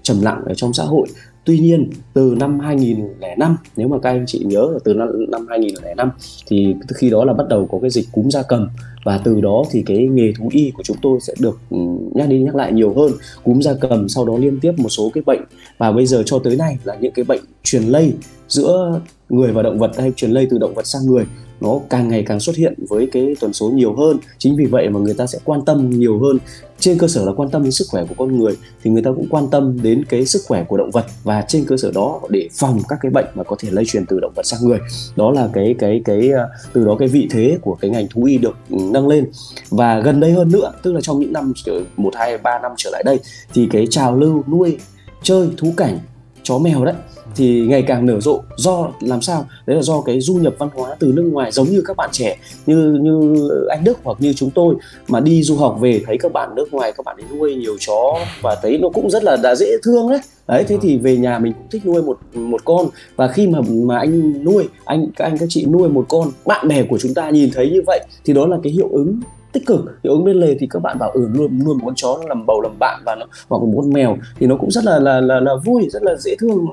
trầm 0.02 0.22
lặng 0.22 0.42
ở 0.46 0.54
trong 0.54 0.74
xã 0.74 0.84
hội. 0.84 1.08
Tuy 1.50 1.60
nhiên 1.60 1.90
từ 2.14 2.36
năm 2.40 2.60
2005 2.60 3.58
nếu 3.78 3.88
mà 3.88 3.98
các 4.00 4.10
anh 4.10 4.26
chị 4.28 4.44
nhớ 4.46 4.70
là 4.74 4.80
từ 4.84 4.94
năm, 5.30 5.46
2005 5.50 6.12
thì 6.48 6.76
khi 6.96 7.10
đó 7.10 7.26
là 7.26 7.34
bắt 7.34 7.48
đầu 7.50 7.68
có 7.72 7.80
cái 7.82 7.90
dịch 7.90 8.06
cúm 8.12 8.30
gia 8.30 8.42
cầm 8.42 8.70
và 9.04 9.18
từ 9.24 9.42
đó 9.42 9.64
thì 9.72 9.84
cái 9.86 9.98
nghề 9.98 10.34
thú 10.38 10.50
y 10.52 10.72
của 10.72 10.84
chúng 10.84 10.98
tôi 11.02 11.20
sẽ 11.22 11.34
được 11.40 11.60
ừ, 11.70 11.78
nhắc 12.14 12.30
đi 12.30 12.40
nhắc 12.40 12.56
lại 12.56 12.72
nhiều 12.74 12.94
hơn, 12.94 13.12
cúm 13.44 13.60
da 13.60 13.74
cầm, 13.82 14.10
sau 14.10 14.26
đó 14.26 14.38
liên 14.38 14.60
tiếp 14.60 14.72
một 14.78 14.90
số 14.90 15.12
cái 15.14 15.24
bệnh. 15.26 15.42
Và 15.78 15.92
bây 15.92 16.06
giờ 16.06 16.24
cho 16.26 16.40
tới 16.40 16.56
nay 16.56 16.78
là 16.84 16.98
những 17.02 17.12
cái 17.12 17.26
bệnh 17.26 17.42
truyền 17.64 17.84
lây 17.84 18.14
giữa 18.48 19.02
người 19.30 19.52
và 19.52 19.62
động 19.62 19.80
vật 19.80 19.92
hay 19.98 20.12
truyền 20.16 20.32
lây 20.32 20.48
từ 20.50 20.58
động 20.58 20.74
vật 20.74 20.88
sang 20.88 21.06
người, 21.06 21.26
nó 21.62 21.80
càng 21.90 22.08
ngày 22.08 22.24
càng 22.28 22.40
xuất 22.40 22.56
hiện 22.56 22.74
với 22.90 23.10
cái 23.12 23.36
tuần 23.40 23.54
số 23.54 23.70
nhiều 23.70 23.94
hơn. 23.94 24.18
Chính 24.38 24.56
vì 24.56 24.66
vậy 24.66 24.90
mà 24.90 25.00
người 25.00 25.14
ta 25.14 25.28
sẽ 25.28 25.40
quan 25.44 25.66
tâm 25.66 25.90
nhiều 25.90 26.20
hơn. 26.20 26.38
Trên 26.80 26.98
cơ 26.98 27.08
sở 27.08 27.26
là 27.26 27.32
quan 27.36 27.50
tâm 27.50 27.64
đến 27.64 27.72
sức 27.72 27.86
khỏe 27.92 28.06
của 28.10 28.16
con 28.18 28.40
người 28.40 28.54
thì 28.84 28.92
người 28.92 29.02
ta 29.02 29.12
cũng 29.16 29.28
quan 29.30 29.48
tâm 29.52 29.82
đến 29.82 30.06
cái 30.06 30.26
sức 30.26 30.42
khỏe 30.48 30.64
của 30.64 30.78
động 30.78 30.92
vật. 30.92 31.06
Và 31.24 31.46
trên 31.48 31.66
cơ 31.66 31.78
sở 31.78 31.92
đó 31.96 32.22
để 32.30 32.50
phòng 32.54 32.80
các 32.90 33.00
cái 33.02 33.12
bệnh 33.12 33.26
mà 33.36 33.44
có 33.44 33.56
thể 33.60 33.70
lây 33.72 33.86
truyền 33.86 34.06
từ 34.06 34.20
động 34.20 34.34
vật 34.36 34.46
sang 34.46 34.60
người. 34.64 34.80
Đó 35.16 35.32
là 35.32 35.50
cái 35.54 35.76
cái 35.80 36.02
cái 36.06 36.32
à, 36.32 36.48
từ 36.74 36.86
đó 36.86 36.96
cái 37.00 37.08
vị 37.08 37.28
thế 37.32 37.58
của 37.62 37.76
cái 37.76 37.92
ngành 37.92 38.08
thú 38.08 38.24
y 38.24 38.38
được 38.38 38.58
ừ, 38.70 38.78
nâng 38.94 39.08
lên. 39.08 39.32
Và 39.70 40.00
gần 40.00 40.20
đây 40.20 40.32
hơn 40.32 40.52
nữa, 40.52 40.72
tức 40.84 40.94
là 40.94 41.02
trong 41.02 41.20
những 41.20 41.34
năm 41.34 41.54
một, 41.98 42.16
hai, 42.16 42.38
ba 42.38 42.60
năm 42.60 42.72
trở 42.78 42.90
lại 42.94 43.04
đây, 43.06 43.20
thì 43.54 43.68
cái 43.72 43.88
trào 43.90 44.16
lưu, 44.16 44.44
nuôi, 44.48 44.78
chơi, 45.24 45.50
thú 45.58 45.74
cảnh, 45.78 46.00
chó 46.44 46.58
mèo 46.58 46.86
đấy 46.86 46.96
thì 47.36 47.66
ngày 47.68 47.82
càng 47.82 48.06
nở 48.06 48.20
rộ. 48.20 48.42
Do 48.56 48.92
làm 49.02 49.22
sao? 49.22 49.46
Đấy 49.66 49.76
là 49.76 49.82
do 49.82 50.02
cái 50.02 50.22
du 50.22 50.36
nhập 50.36 50.54
văn 50.58 50.70
hóa 50.74 50.96
từ 51.00 51.12
nước 51.14 51.30
ngoài 51.32 51.52
giống 51.52 51.68
như 51.68 51.82
các 51.86 51.98
bạn 51.98 52.10
trẻ 52.14 52.38
như 52.66 52.98
như 53.02 53.50
anh 53.70 53.84
Đức 53.84 53.98
hoặc 54.04 54.18
như 54.22 54.34
chúng 54.34 54.50
tôi 54.50 54.76
mà 55.08 55.20
đi 55.20 55.44
du 55.44 55.56
học 55.56 55.78
về 55.82 56.02
thấy 56.06 56.18
các 56.18 56.34
bạn 56.34 56.56
nước 56.56 56.74
ngoài 56.74 56.94
các 56.98 57.06
bạn 57.06 57.18
ấy 57.18 57.26
nuôi 57.38 57.56
nhiều 57.56 57.78
chó 57.80 58.20
và 58.42 58.58
thấy 58.62 58.78
nó 58.78 58.90
cũng 58.90 59.10
rất 59.10 59.24
là 59.24 59.38
đã 59.44 59.56
dễ 59.56 59.68
thương 59.84 60.10
đấy. 60.10 60.20
Đấy 60.48 60.64
thế 60.68 60.78
thì 60.82 60.98
về 60.98 61.18
nhà 61.18 61.40
mình 61.40 61.54
cũng 61.54 61.68
thích 61.72 61.86
nuôi 61.86 62.02
một 62.02 62.20
một 62.34 62.66
con. 62.66 62.88
Và 63.16 63.28
khi 63.28 63.48
mà 63.48 63.60
mà 63.70 63.98
anh 63.98 64.44
nuôi 64.44 64.68
anh 64.86 65.08
các 65.16 65.26
anh 65.26 65.38
các 65.38 65.46
chị 65.50 65.66
nuôi 65.66 65.90
một 65.90 66.06
con 66.10 66.32
bạn 66.46 66.68
bè 66.68 66.84
của 66.84 66.98
chúng 66.98 67.14
ta 67.14 67.30
nhìn 67.30 67.50
thấy 67.54 67.70
như 67.70 67.82
vậy 67.88 68.00
thì 68.26 68.34
đó 68.34 68.46
là 68.46 68.58
cái 68.64 68.74
hiệu 68.74 68.90
ứng 68.92 69.20
tích 69.52 69.66
cực. 69.66 69.80
Hiệu 70.04 70.14
ứng 70.14 70.24
bên 70.24 70.36
lề 70.36 70.56
thì 70.60 70.68
các 70.70 70.80
bạn 70.80 71.00
bảo 71.00 71.10
ừ 71.10 71.30
luôn 71.34 71.60
luôn 71.66 71.78
một 71.78 71.84
con 71.86 71.96
chó 71.96 72.18
nó 72.22 72.28
làm 72.28 72.46
bầu 72.46 72.62
làm 72.62 72.80
bạn 72.80 73.02
và 73.06 73.16
nó 73.16 73.26
hoặc 73.50 73.58
một 73.58 73.74
con 73.76 73.94
mèo 73.94 74.18
thì 74.40 74.48
nó 74.48 74.56
cũng 74.56 74.72
rất 74.72 74.84
là 74.84 75.00
là 75.00 75.22
là, 75.22 75.40
là 75.40 75.52
vui 75.66 75.88
rất 75.90 76.04
là 76.04 76.16
dễ 76.20 76.36
thương 76.40 76.66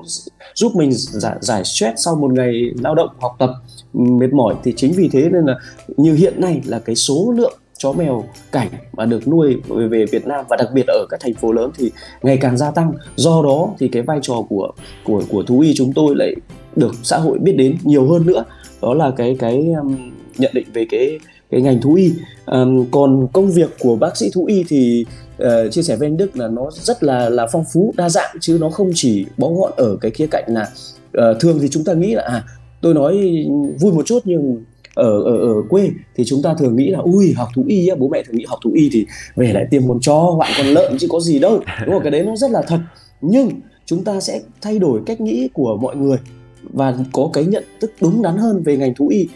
giúp 0.55 0.71
mình 0.75 0.91
giải, 0.93 1.35
giải 1.41 1.63
stress 1.63 2.05
sau 2.05 2.15
một 2.15 2.33
ngày 2.33 2.71
lao 2.83 2.95
động 2.95 3.09
học 3.19 3.35
tập 3.39 3.49
mệt 3.93 4.33
mỏi. 4.33 4.55
Thì 4.63 4.73
chính 4.77 4.93
vì 4.93 5.09
thế 5.11 5.29
nên 5.31 5.45
là 5.45 5.55
như 5.97 6.13
hiện 6.13 6.41
nay 6.41 6.61
là 6.65 6.79
cái 6.79 6.95
số 6.95 7.33
lượng 7.37 7.53
chó 7.77 7.93
mèo 7.93 8.23
cảnh 8.51 8.67
mà 8.93 9.05
được 9.05 9.27
nuôi 9.27 9.55
về 9.67 10.05
Việt 10.11 10.27
Nam 10.27 10.45
và 10.49 10.57
đặc 10.57 10.69
biệt 10.73 10.87
ở 10.87 11.05
các 11.09 11.19
thành 11.19 11.33
phố 11.33 11.51
lớn 11.51 11.71
thì 11.77 11.91
ngày 12.21 12.37
càng 12.37 12.57
gia 12.57 12.71
tăng. 12.71 12.93
Do 13.15 13.41
đó 13.43 13.69
thì 13.79 13.87
cái 13.87 14.01
vai 14.01 14.19
trò 14.21 14.35
của 14.49 14.71
của 15.03 15.23
của 15.29 15.43
thú 15.43 15.59
y 15.59 15.73
chúng 15.75 15.93
tôi 15.93 16.15
lại 16.15 16.35
được 16.75 16.91
xã 17.03 17.17
hội 17.17 17.39
biết 17.39 17.53
đến 17.57 17.77
nhiều 17.83 18.07
hơn 18.07 18.25
nữa. 18.25 18.43
Đó 18.81 18.93
là 18.93 19.11
cái 19.17 19.35
cái 19.39 19.73
um, 19.81 20.11
nhận 20.37 20.51
định 20.53 20.67
về 20.73 20.85
cái 20.89 21.19
cái 21.51 21.61
ngành 21.61 21.81
thú 21.81 21.93
y. 21.93 22.13
Um, 22.45 22.85
còn 22.91 23.27
công 23.33 23.51
việc 23.51 23.69
của 23.79 23.95
bác 23.95 24.17
sĩ 24.17 24.29
thú 24.33 24.45
y 24.45 24.63
thì 24.67 25.05
uh, 25.43 25.47
chia 25.71 25.81
sẻ 25.81 25.95
với 25.95 26.07
anh 26.07 26.17
Đức 26.17 26.37
là 26.37 26.47
nó 26.47 26.69
rất 26.71 27.03
là 27.03 27.29
là 27.29 27.47
phong 27.51 27.63
phú 27.73 27.93
đa 27.97 28.09
dạng 28.09 28.35
chứ 28.41 28.57
nó 28.61 28.69
không 28.69 28.91
chỉ 28.95 29.25
bó 29.37 29.49
gọn 29.49 29.71
ở 29.77 29.97
cái 30.01 30.11
khía 30.11 30.27
cạnh 30.31 30.43
là 30.47 30.69
uh, 31.17 31.39
thường 31.39 31.59
thì 31.61 31.67
chúng 31.69 31.83
ta 31.83 31.93
nghĩ 31.93 32.15
là 32.15 32.23
à 32.23 32.43
tôi 32.81 32.93
nói 32.93 33.45
vui 33.79 33.93
một 33.93 34.05
chút 34.05 34.19
nhưng 34.25 34.63
ở 34.97 35.21
ở 35.23 35.37
ở 35.37 35.53
quê 35.69 35.89
thì 36.15 36.23
chúng 36.25 36.41
ta 36.41 36.55
thường 36.59 36.75
nghĩ 36.75 36.89
là 36.89 36.99
ui 36.99 37.33
học 37.33 37.47
thú 37.55 37.63
y 37.67 37.87
á 37.87 37.95
bố 37.99 38.07
mẹ 38.07 38.23
thường 38.23 38.37
nghĩ 38.37 38.45
học 38.47 38.59
thú 38.63 38.71
y 38.75 38.89
thì 38.91 39.05
về 39.35 39.53
lại 39.53 39.65
tiêm 39.71 39.87
con 39.87 39.99
chó 40.01 40.33
hoặc 40.35 40.49
con 40.57 40.67
lợn 40.67 40.97
chứ 40.97 41.07
có 41.09 41.19
gì 41.19 41.39
đâu. 41.39 41.59
Đúng 41.85 41.93
không? 41.93 42.03
Cái 42.03 42.11
đấy 42.11 42.23
nó 42.23 42.35
rất 42.35 42.51
là 42.51 42.61
thật. 42.61 42.79
Nhưng 43.21 43.51
chúng 43.85 44.03
ta 44.03 44.19
sẽ 44.19 44.41
thay 44.61 44.79
đổi 44.79 45.01
cách 45.05 45.21
nghĩ 45.21 45.49
của 45.53 45.77
mọi 45.81 45.95
người 45.95 46.17
và 46.63 46.97
có 47.13 47.29
cái 47.33 47.45
nhận 47.45 47.63
thức 47.81 47.91
đúng 48.01 48.21
đắn 48.21 48.37
hơn 48.37 48.63
về 48.63 48.77
ngành 48.77 48.93
thú 48.95 49.07
y 49.07 49.27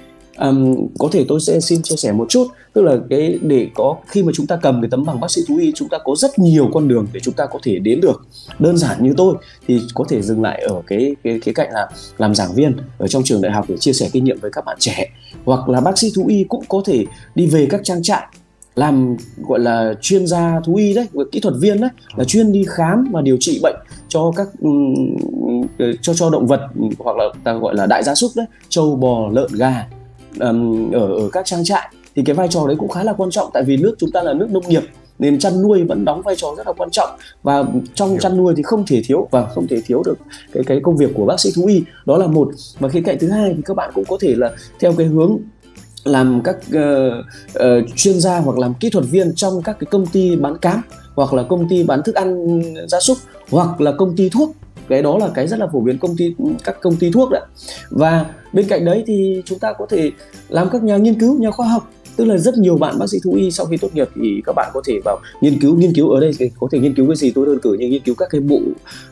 um, 0.42 0.88
có 1.00 1.10
thể 1.12 1.26
tôi 1.28 1.40
sẽ 1.40 1.60
xin 1.60 1.82
chia 1.82 1.96
sẻ 1.96 2.12
một 2.12 2.26
chút 2.30 2.48
tức 2.74 2.82
là 2.82 2.98
cái 3.10 3.40
để 3.42 3.68
có 3.76 3.98
khi 4.08 4.24
mà 4.24 4.32
chúng 4.36 4.48
ta 4.48 4.56
cầm 4.56 4.82
cái 4.82 4.90
tấm 4.90 5.06
bằng 5.06 5.20
bác 5.20 5.32
sĩ 5.32 5.42
thú 5.48 5.58
y 5.58 5.72
chúng 5.76 5.90
ta 5.90 5.98
có 6.04 6.16
rất 6.16 6.40
nhiều 6.40 6.70
con 6.74 6.88
đường 6.88 7.08
để 7.14 7.20
chúng 7.20 7.34
ta 7.34 7.46
có 7.46 7.60
thể 7.64 7.80
đến 7.80 8.02
được. 8.02 8.26
Đơn 8.60 8.78
giản 8.78 9.04
như 9.04 9.14
tôi 9.18 9.36
thì 9.68 9.82
có 9.94 10.06
thể 10.10 10.22
dừng 10.22 10.42
lại 10.42 10.62
ở 10.68 10.82
cái 10.88 11.16
cái 11.24 11.40
cái 11.46 11.54
cạnh 11.54 11.70
là 11.74 11.90
làm 12.18 12.36
giảng 12.36 12.54
viên 12.54 12.78
ở 12.98 13.08
trong 13.08 13.24
trường 13.24 13.42
đại 13.42 13.52
học 13.52 13.66
để 13.68 13.78
chia 13.78 13.94
sẻ 13.94 14.10
kinh 14.12 14.24
nghiệm 14.24 14.40
với 14.40 14.52
các 14.52 14.66
bạn 14.66 14.78
trẻ. 14.80 15.10
Hoặc 15.46 15.70
là 15.70 15.82
bác 15.82 15.98
sĩ 15.98 16.12
thú 16.16 16.26
y 16.28 16.44
cũng 16.44 16.64
có 16.68 16.82
thể 16.86 17.06
đi 17.36 17.46
về 17.46 17.68
các 17.70 17.82
trang 17.84 18.04
trại 18.04 18.28
làm 18.76 19.16
gọi 19.48 19.60
là 19.60 19.94
chuyên 20.02 20.28
gia 20.28 20.60
thú 20.66 20.76
y 20.76 20.94
đấy 20.94 21.08
kỹ 21.32 21.40
thuật 21.40 21.54
viên 21.60 21.82
đấy 21.82 21.90
là 22.16 22.24
chuyên 22.24 22.52
đi 22.52 22.66
khám 22.68 23.08
và 23.12 23.22
điều 23.22 23.38
trị 23.40 23.60
bệnh 23.64 23.76
cho 24.08 24.32
các 24.36 24.48
cho 26.02 26.14
cho 26.14 26.30
động 26.30 26.48
vật 26.48 26.62
hoặc 27.00 27.18
là 27.18 27.26
ta 27.44 27.54
gọi 27.54 27.76
là 27.76 27.86
đại 27.86 28.04
gia 28.04 28.16
súc 28.16 28.32
đấy 28.36 28.46
trâu 28.70 28.96
bò 28.96 29.30
lợn 29.32 29.50
gà 29.54 29.88
um, 30.40 30.92
ở 30.92 31.08
ở 31.08 31.30
các 31.32 31.46
trang 31.46 31.64
trại 31.64 31.90
thì 32.16 32.24
cái 32.26 32.36
vai 32.36 32.48
trò 32.48 32.68
đấy 32.68 32.76
cũng 32.80 32.90
khá 32.90 33.04
là 33.04 33.14
quan 33.14 33.32
trọng. 33.32 33.50
Tại 33.54 33.64
vì 33.64 33.78
nước 33.78 33.96
chúng 34.00 34.12
ta 34.12 34.24
là 34.24 34.34
nước 34.34 34.52
nông 34.52 34.70
nghiệp 34.70 34.84
nên 35.20 35.40
chăn 35.40 35.62
nuôi 35.62 35.84
vẫn 35.84 36.06
đóng 36.06 36.22
vai 36.22 36.36
trò 36.36 36.48
rất 36.58 36.68
là 36.68 36.74
quan 36.74 36.90
trọng. 36.92 37.10
Và 37.44 37.64
trong 37.94 38.18
chăn 38.20 38.38
nuôi 38.38 38.54
thì 38.58 38.64
không 38.64 38.86
thể 38.88 39.02
thiếu 39.06 39.28
và 39.32 39.46
không 39.56 39.68
thể 39.68 39.82
thiếu 39.86 40.04
được 40.06 40.16
cái 40.52 40.64
cái 40.64 40.80
công 40.84 40.98
việc 40.98 41.12
của 41.16 41.26
bác 41.26 41.40
sĩ 41.40 41.50
thú 41.56 41.66
y 41.66 41.84
đó 42.06 42.18
là 42.18 42.28
một. 42.28 42.52
Và 42.80 42.90
khía 42.90 43.02
cạnh 43.02 43.18
thứ 43.20 43.30
hai 43.30 43.54
thì 43.56 43.62
các 43.66 43.78
bạn 43.78 43.92
cũng 43.96 44.06
có 44.08 44.18
thể 44.22 44.36
là 44.36 44.52
theo 44.80 44.94
cái 44.94 45.08
hướng 45.08 45.38
làm 46.04 46.42
các 46.44 46.56
uh, 46.56 47.26
uh, 47.58 47.96
chuyên 47.96 48.20
gia 48.20 48.40
hoặc 48.40 48.58
làm 48.58 48.74
kỹ 48.74 48.90
thuật 48.90 49.06
viên 49.06 49.36
trong 49.36 49.62
các 49.62 49.80
cái 49.80 49.88
công 49.92 50.06
ty 50.06 50.36
bán 50.36 50.58
cám 50.58 50.82
hoặc 51.16 51.34
là 51.34 51.44
công 51.44 51.70
ty 51.70 51.84
bán 51.84 52.04
thức 52.04 52.16
ăn 52.16 52.62
gia 52.88 53.00
súc 53.00 53.18
hoặc 53.50 53.82
là 53.82 53.92
công 53.92 54.16
ty 54.16 54.30
thuốc 54.30 54.56
cái 54.90 55.02
đó 55.02 55.18
là 55.18 55.30
cái 55.34 55.48
rất 55.48 55.60
là 55.60 55.68
phổ 55.74 55.80
biến 55.80 55.98
công 55.98 56.18
ty 56.18 56.36
các 56.64 56.82
công 56.82 56.96
ty 56.96 57.12
thuốc 57.12 57.32
đấy. 57.32 57.42
Và 57.90 58.26
bên 58.54 58.68
cạnh 58.68 58.86
đấy 58.86 59.04
thì 59.08 59.42
chúng 59.46 59.60
ta 59.60 59.74
có 59.74 59.86
thể 59.90 60.12
làm 60.50 60.70
các 60.72 60.84
nhà 60.84 60.98
nghiên 60.98 61.20
cứu 61.20 61.40
nhà 61.40 61.52
khoa 61.52 61.68
học. 61.68 61.92
Tức 62.16 62.26
là 62.26 62.38
rất 62.38 62.58
nhiều 62.58 62.78
bạn 62.78 63.00
bác 63.00 63.10
sĩ 63.10 63.18
thú 63.24 63.34
y 63.34 63.52
sau 63.52 63.66
khi 63.66 63.78
tốt 63.78 63.90
nghiệp 63.94 64.10
thì 64.16 64.42
các 64.46 64.54
bạn 64.56 64.72
có 64.74 64.82
thể 64.86 65.00
vào 65.06 65.20
nghiên 65.42 65.60
cứu 65.60 65.76
nghiên 65.76 65.94
cứu 65.96 66.10
ở 66.10 66.20
đây 66.20 66.32
thì 66.40 66.50
có 66.60 66.68
thể 66.72 66.80
nghiên 66.80 66.94
cứu 66.94 67.08
cái 67.08 67.16
gì 67.16 67.32
tôi 67.32 67.46
đơn 67.46 67.60
cử 67.60 67.74
như 67.74 67.90
nghiên 67.90 68.02
cứu 68.02 68.16
các 68.16 68.30
cái 68.32 68.42
bộ 68.42 68.60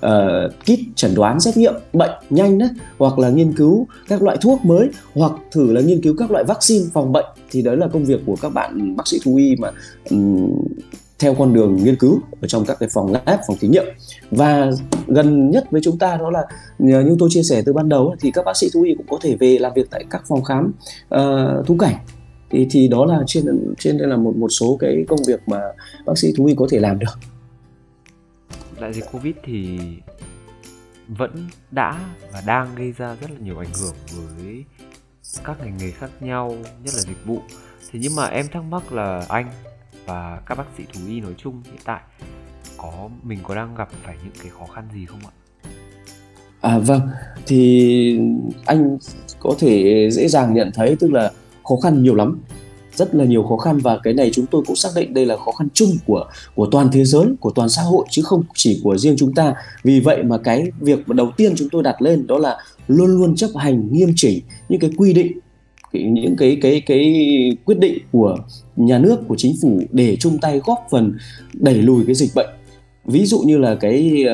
uh, 0.06 0.52
kit 0.64 0.80
chẩn 0.96 1.16
đoán 1.16 1.40
xét 1.40 1.58
nghiệm 1.58 1.74
bệnh 1.94 2.12
nhanh 2.30 2.58
đấy 2.58 2.70
hoặc 2.98 3.20
là 3.20 3.30
nghiên 3.30 3.54
cứu 3.54 3.88
các 4.08 4.24
loại 4.24 4.38
thuốc 4.42 4.66
mới 4.66 4.90
hoặc 5.14 5.32
thử 5.52 5.72
là 5.74 5.82
nghiên 5.82 6.02
cứu 6.02 6.16
các 6.18 6.32
loại 6.32 6.44
vaccine 6.44 6.86
phòng 6.94 7.12
bệnh. 7.12 7.26
Thì 7.52 7.62
đấy 7.62 7.78
là 7.78 7.88
công 7.88 8.06
việc 8.06 8.20
của 8.26 8.36
các 8.42 8.50
bạn 8.50 8.96
bác 8.96 9.08
sĩ 9.08 9.20
thú 9.24 9.36
y 9.36 9.56
mà 9.56 9.72
um, 10.10 10.54
theo 11.20 11.36
con 11.36 11.54
đường 11.54 11.76
nghiên 11.76 11.96
cứu 11.96 12.22
ở 12.42 12.48
trong 12.48 12.66
các 12.66 12.78
cái 12.80 12.90
phòng 12.94 13.12
lab, 13.12 13.40
phòng 13.48 13.58
thí 13.60 13.68
nghiệm. 13.68 13.86
Và 14.32 14.72
gần 15.08 15.50
nhất 15.50 15.72
với 15.72 15.82
chúng 15.84 15.98
ta 15.98 16.18
đó 16.18 16.30
là 16.30 16.42
ờ, 16.80 17.02
như 17.02 17.16
tôi 17.20 17.30
chia 17.32 17.44
sẻ 17.44 17.64
từ 17.66 17.74
ban 17.74 17.90
đầu 17.90 18.16
thì 18.20 18.32
các 18.32 18.46
bác 18.46 18.58
sĩ 18.58 18.68
thú 18.74 18.82
y 18.82 18.96
cũng 18.96 19.08
có 19.10 19.18
thể 19.22 19.36
về 19.40 19.58
làm 19.60 19.72
việc 19.76 19.88
tại 19.92 20.06
các 20.10 20.24
phòng 20.28 20.44
khám 20.44 20.72
uh, 21.16 21.68
thú 21.68 21.78
cảnh. 21.80 21.96
Thì 22.50 22.68
thì 22.72 22.88
đó 22.88 23.06
là 23.06 23.24
trên 23.28 23.46
trên 23.78 23.98
đây 23.98 24.08
là 24.08 24.18
một 24.18 24.36
một 24.38 24.50
số 24.50 24.78
cái 24.80 25.06
công 25.08 25.20
việc 25.28 25.40
mà 25.48 25.60
bác 26.06 26.18
sĩ 26.18 26.34
thú 26.38 26.46
y 26.46 26.56
có 26.56 26.68
thể 26.72 26.80
làm 26.80 27.00
được. 27.00 27.20
Đại 28.82 28.94
dịch 28.94 29.06
covid 29.12 29.36
thì 29.44 29.80
vẫn 31.08 31.48
đã 31.72 32.00
và 32.34 32.44
đang 32.46 32.76
gây 32.76 32.92
ra 32.92 33.16
rất 33.22 33.32
là 33.32 33.38
nhiều 33.40 33.58
ảnh 33.58 33.74
hưởng 33.82 33.96
với 34.38 34.64
các 35.44 35.60
ngành 35.60 35.78
nghề 35.78 35.92
khác 35.92 36.10
nhau 36.20 36.56
nhất 36.84 36.94
là 36.96 37.02
dịch 37.02 37.26
vụ. 37.26 37.40
Thế 37.92 38.00
nhưng 38.02 38.16
mà 38.16 38.26
em 38.26 38.46
thắc 38.52 38.64
mắc 38.64 38.94
là 38.94 39.26
anh 39.30 39.52
và 40.10 40.40
các 40.46 40.58
bác 40.58 40.64
sĩ 40.78 40.84
thú 40.94 41.00
y 41.08 41.22
nói 41.22 41.34
chung 41.38 41.62
hiện 41.66 41.82
tại 41.86 42.02
có 42.78 43.10
mình 43.24 43.40
có 43.44 43.56
đang 43.56 43.76
gặp 43.76 43.90
phải 44.04 44.16
những 44.24 44.34
cái 44.42 44.52
khó 44.60 44.66
khăn 44.76 44.84
gì 44.94 45.06
không 45.06 45.20
ạ? 45.20 45.32
À 46.62 46.80
vâng, 46.80 47.02
thì 47.46 48.20
anh 48.66 48.98
có 49.40 49.54
thể 49.60 50.08
dễ 50.12 50.28
dàng 50.28 50.54
nhận 50.54 50.72
thấy 50.74 50.96
tức 51.00 51.12
là 51.12 51.32
khó 51.64 51.76
khăn 51.84 52.04
nhiều 52.04 52.16
lắm 52.16 52.42
rất 52.94 53.16
là 53.16 53.26
nhiều 53.26 53.44
khó 53.44 53.58
khăn 53.58 53.78
và 53.78 54.00
cái 54.04 54.14
này 54.14 54.30
chúng 54.34 54.46
tôi 54.46 54.64
cũng 54.68 54.76
xác 54.76 54.90
định 54.96 55.14
đây 55.14 55.26
là 55.26 55.38
khó 55.38 55.52
khăn 55.52 55.68
chung 55.74 55.90
của 56.06 56.26
của 56.56 56.68
toàn 56.72 56.90
thế 56.92 57.06
giới 57.06 57.26
của 57.40 57.52
toàn 57.56 57.70
xã 57.70 57.82
hội 57.82 58.06
chứ 58.10 58.22
không 58.22 58.44
chỉ 58.54 58.82
của 58.84 58.98
riêng 58.98 59.16
chúng 59.18 59.34
ta 59.34 59.54
vì 59.84 60.00
vậy 60.00 60.24
mà 60.24 60.38
cái 60.38 60.72
việc 60.80 61.08
đầu 61.08 61.32
tiên 61.38 61.54
chúng 61.56 61.70
tôi 61.72 61.84
đặt 61.84 62.02
lên 62.02 62.28
đó 62.28 62.38
là 62.38 62.58
luôn 62.88 63.18
luôn 63.18 63.36
chấp 63.36 63.50
hành 63.56 63.94
nghiêm 63.94 64.14
chỉnh 64.16 64.44
những 64.70 64.80
cái 64.80 64.92
quy 64.98 65.14
định 65.14 65.40
những 65.94 66.36
cái 66.38 66.58
cái 66.62 66.82
cái 66.86 67.32
quyết 67.66 67.80
định 67.80 67.98
của 68.12 68.38
nhà 68.76 69.00
nước 69.00 69.20
của 69.28 69.36
chính 69.38 69.56
phủ 69.62 69.80
để 69.92 70.16
chung 70.16 70.38
tay 70.38 70.62
góp 70.66 70.88
phần 70.92 71.18
đẩy 71.54 71.76
lùi 71.76 72.06
cái 72.06 72.16
dịch 72.16 72.32
bệnh. 72.36 72.50
Ví 73.06 73.26
dụ 73.26 73.40
như 73.40 73.58
là 73.58 73.76
cái 73.76 74.26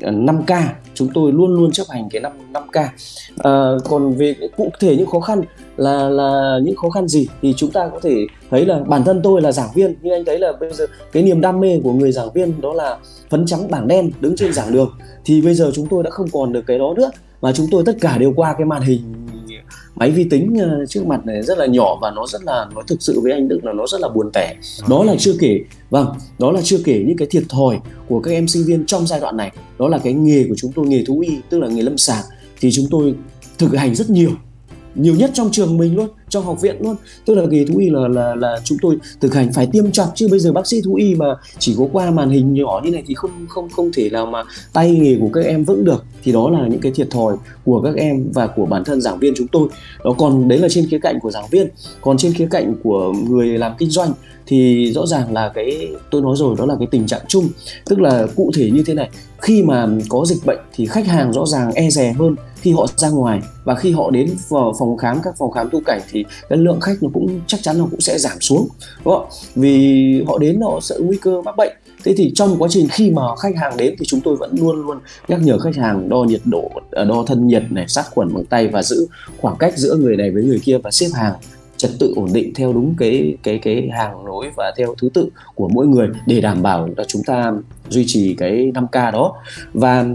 5K 0.00 0.62
chúng 0.94 1.08
tôi 1.14 1.32
luôn 1.32 1.54
luôn 1.54 1.72
chấp 1.72 1.84
hành 1.90 2.08
cái 2.10 2.22
5 2.22 2.32
5K 2.52 2.86
à, 3.38 3.52
còn 3.84 4.12
về 4.12 4.34
cụ 4.56 4.70
thể 4.80 4.96
những 4.96 5.06
khó 5.06 5.20
khăn 5.20 5.42
là 5.76 6.08
là 6.08 6.58
những 6.62 6.76
khó 6.76 6.90
khăn 6.90 7.08
gì 7.08 7.28
thì 7.42 7.54
chúng 7.56 7.70
ta 7.70 7.88
có 7.92 8.00
thể 8.00 8.14
thấy 8.50 8.66
là 8.66 8.80
bản 8.86 9.04
thân 9.04 9.20
tôi 9.22 9.42
là 9.42 9.52
giảng 9.52 9.68
viên 9.74 9.94
như 10.02 10.12
anh 10.12 10.24
thấy 10.24 10.38
là 10.38 10.52
bây 10.60 10.72
giờ 10.72 10.86
cái 11.12 11.22
niềm 11.22 11.40
đam 11.40 11.60
mê 11.60 11.80
của 11.84 11.92
người 11.92 12.12
giảng 12.12 12.32
viên 12.32 12.60
đó 12.60 12.72
là 12.72 12.98
phấn 13.30 13.46
trắng 13.46 13.70
bảng 13.70 13.88
đen 13.88 14.10
đứng 14.20 14.36
trên 14.36 14.52
giảng 14.52 14.72
đường. 14.72 14.90
Thì 15.24 15.42
bây 15.42 15.54
giờ 15.54 15.70
chúng 15.74 15.86
tôi 15.86 16.02
đã 16.02 16.10
không 16.10 16.26
còn 16.32 16.52
được 16.52 16.62
cái 16.66 16.78
đó 16.78 16.94
nữa 16.96 17.10
mà 17.40 17.52
chúng 17.52 17.66
tôi 17.70 17.82
tất 17.86 17.96
cả 18.00 18.18
đều 18.18 18.32
qua 18.36 18.54
cái 18.58 18.64
màn 18.64 18.82
hình 18.82 19.00
máy 19.96 20.10
vi 20.10 20.24
tính 20.24 20.54
ờ, 20.60 20.86
trước 20.88 21.06
mặt 21.06 21.26
này 21.26 21.42
rất 21.42 21.58
là 21.58 21.66
nhỏ 21.66 21.98
và 22.02 22.10
nó 22.10 22.26
rất 22.26 22.44
là 22.44 22.66
nó 22.74 22.82
thực 22.86 23.02
sự 23.02 23.20
với 23.20 23.32
anh 23.32 23.48
Đức 23.48 23.60
là 23.64 23.72
nó 23.72 23.86
rất 23.86 24.00
là 24.00 24.08
buồn 24.08 24.30
tẻ. 24.32 24.56
Đó 24.88 25.04
là 25.04 25.14
chưa 25.18 25.34
kể 25.40 25.60
vâng 25.90 26.06
đó 26.38 26.50
là 26.52 26.60
chưa 26.64 26.78
kể 26.84 27.04
những 27.06 27.16
cái 27.16 27.28
thiệt 27.30 27.42
thòi 27.48 27.78
của 28.08 28.20
các 28.20 28.30
em 28.30 28.48
sinh 28.48 28.64
viên 28.66 28.86
trong 28.86 29.06
giai 29.06 29.20
đoạn 29.20 29.36
này. 29.36 29.52
Đó 29.78 29.88
là 29.88 29.98
cái 29.98 30.12
nghề 30.12 30.44
của 30.48 30.54
chúng 30.56 30.72
tôi 30.72 30.86
nghề 30.86 31.04
thú 31.04 31.20
y 31.20 31.36
tức 31.50 31.58
là 31.58 31.68
nghề 31.68 31.82
lâm 31.82 31.98
sàng. 31.98 32.24
Thì 32.60 32.70
chúng 32.72 32.86
tôi 32.90 33.14
thực 33.58 33.74
hành 33.74 33.94
rất 33.94 34.10
nhiều 34.10 34.30
nhiều 34.94 35.14
nhất 35.14 35.30
trong 35.34 35.50
trường 35.52 35.76
mình 35.76 35.96
luôn 35.96 36.08
trong 36.34 36.44
học 36.44 36.60
viện 36.60 36.76
luôn. 36.80 36.96
Tức 37.24 37.34
là 37.34 37.42
nghề 37.50 37.64
thú 37.64 37.78
y 37.78 37.90
là 37.90 38.08
là 38.08 38.34
là 38.34 38.60
chúng 38.64 38.78
tôi 38.82 38.98
thực 39.20 39.34
hành 39.34 39.52
phải 39.52 39.66
tiêm 39.66 39.90
chọc 39.90 40.12
chứ 40.14 40.28
bây 40.30 40.38
giờ 40.38 40.52
bác 40.52 40.66
sĩ 40.66 40.80
thú 40.84 40.94
y 40.94 41.14
mà 41.14 41.26
chỉ 41.58 41.74
có 41.78 41.88
qua 41.92 42.10
màn 42.10 42.30
hình 42.30 42.54
nhỏ 42.54 42.80
như 42.84 42.90
này 42.90 43.02
thì 43.06 43.14
không 43.14 43.30
không 43.48 43.68
không 43.70 43.90
thể 43.94 44.10
nào 44.10 44.26
mà 44.26 44.42
tay 44.72 44.90
nghề 44.90 45.16
của 45.20 45.28
các 45.32 45.44
em 45.44 45.64
vững 45.64 45.84
được. 45.84 46.04
Thì 46.24 46.32
đó 46.32 46.50
là 46.50 46.68
những 46.68 46.80
cái 46.80 46.92
thiệt 46.92 47.10
thòi 47.10 47.36
của 47.64 47.80
các 47.80 47.94
em 47.96 48.30
và 48.34 48.46
của 48.46 48.66
bản 48.66 48.84
thân 48.84 49.00
giảng 49.00 49.18
viên 49.18 49.32
chúng 49.36 49.48
tôi. 49.48 49.68
Đó, 50.04 50.14
còn 50.18 50.48
đấy 50.48 50.58
là 50.58 50.68
trên 50.68 50.86
khía 50.90 50.98
cạnh 50.98 51.18
của 51.22 51.30
giảng 51.30 51.48
viên. 51.50 51.68
Còn 52.00 52.16
trên 52.16 52.32
khía 52.32 52.48
cạnh 52.50 52.74
của 52.82 53.12
người 53.28 53.58
làm 53.58 53.72
kinh 53.78 53.90
doanh 53.90 54.12
thì 54.46 54.92
rõ 54.92 55.06
ràng 55.06 55.32
là 55.32 55.52
cái, 55.54 55.88
tôi 56.10 56.22
nói 56.22 56.36
rồi, 56.36 56.56
đó 56.58 56.66
là 56.66 56.74
cái 56.78 56.88
tình 56.90 57.06
trạng 57.06 57.20
chung. 57.28 57.48
Tức 57.84 58.00
là 58.00 58.26
cụ 58.36 58.50
thể 58.54 58.70
như 58.70 58.82
thế 58.86 58.94
này, 58.94 59.10
khi 59.38 59.62
mà 59.62 59.88
có 60.08 60.24
dịch 60.26 60.46
bệnh 60.46 60.58
thì 60.74 60.86
khách 60.86 61.06
hàng 61.06 61.32
rõ 61.32 61.46
ràng 61.46 61.72
e 61.72 61.90
rè 61.90 62.12
hơn 62.12 62.36
khi 62.60 62.72
họ 62.72 62.86
ra 62.96 63.10
ngoài. 63.10 63.40
Và 63.64 63.74
khi 63.74 63.92
họ 63.92 64.10
đến 64.10 64.30
vào 64.48 64.74
phòng 64.78 64.96
khám, 64.96 65.18
các 65.22 65.34
phòng 65.38 65.50
khám 65.50 65.70
tu 65.70 65.80
cảnh 65.80 66.00
thì 66.10 66.23
cái 66.48 66.58
lượng 66.58 66.80
khách 66.80 67.02
nó 67.02 67.08
cũng, 67.14 67.40
chắc 67.46 67.62
chắn 67.62 67.78
nó 67.78 67.86
cũng 67.90 68.00
sẽ 68.00 68.18
giảm 68.18 68.40
xuống, 68.40 68.68
đúng 69.04 69.14
không? 69.14 69.28
vì 69.54 70.22
họ 70.26 70.38
đến 70.38 70.60
họ 70.60 70.80
sợ 70.82 70.98
nguy 71.02 71.16
cơ 71.16 71.42
mắc 71.42 71.56
bệnh 71.56 71.72
thế 72.04 72.14
thì 72.16 72.32
trong 72.34 72.56
quá 72.58 72.68
trình 72.70 72.88
khi 72.90 73.10
mà 73.10 73.22
khách 73.42 73.56
hàng 73.56 73.76
đến 73.76 73.94
thì 73.98 74.06
chúng 74.06 74.20
tôi 74.20 74.36
vẫn 74.36 74.54
luôn 74.60 74.86
luôn 74.86 74.98
nhắc 75.28 75.40
nhở 75.42 75.58
khách 75.58 75.76
hàng 75.76 76.08
đo 76.08 76.24
nhiệt 76.24 76.40
độ 76.44 76.70
à, 76.90 77.04
đo 77.04 77.24
thân 77.26 77.46
nhiệt 77.46 77.62
này, 77.70 77.88
sát 77.88 78.04
khuẩn 78.10 78.34
bằng 78.34 78.44
tay 78.44 78.68
và 78.68 78.82
giữ 78.82 79.06
khoảng 79.40 79.56
cách 79.56 79.78
giữa 79.78 79.96
người 79.96 80.16
này 80.16 80.30
với 80.30 80.42
người 80.42 80.60
kia 80.64 80.78
và 80.78 80.90
xếp 80.90 81.08
hàng 81.14 81.32
trật 81.76 81.90
tự 81.98 82.12
ổn 82.16 82.28
định 82.32 82.54
theo 82.54 82.72
đúng 82.72 82.94
cái 82.98 83.36
cái 83.42 83.58
cái 83.58 83.88
hàng 83.92 84.24
nối 84.24 84.50
và 84.56 84.72
theo 84.76 84.94
thứ 84.98 85.08
tự 85.14 85.28
của 85.54 85.68
mỗi 85.68 85.86
người 85.86 86.08
để 86.26 86.40
đảm 86.40 86.62
bảo 86.62 86.88
là 86.96 87.04
chúng 87.08 87.22
ta 87.22 87.52
duy 87.88 88.04
trì 88.06 88.34
cái 88.34 88.72
5K 88.74 89.12
đó. 89.12 89.34
Và 89.72 90.06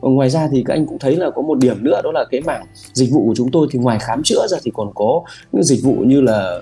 ngoài 0.00 0.30
ra 0.30 0.48
thì 0.52 0.62
các 0.66 0.74
anh 0.74 0.86
cũng 0.86 0.98
thấy 0.98 1.16
là 1.16 1.30
có 1.30 1.42
một 1.42 1.58
điểm 1.58 1.84
nữa 1.84 2.00
đó 2.04 2.12
là 2.12 2.24
cái 2.30 2.40
mảng 2.40 2.66
dịch 2.92 3.10
vụ 3.10 3.26
của 3.26 3.34
chúng 3.36 3.50
tôi 3.50 3.68
thì 3.70 3.78
ngoài 3.78 3.98
khám 4.00 4.22
chữa 4.22 4.46
ra 4.50 4.58
thì 4.64 4.70
còn 4.74 4.90
có 4.94 5.22
những 5.52 5.64
dịch 5.64 5.82
vụ 5.82 5.94
như 5.94 6.20
là 6.20 6.60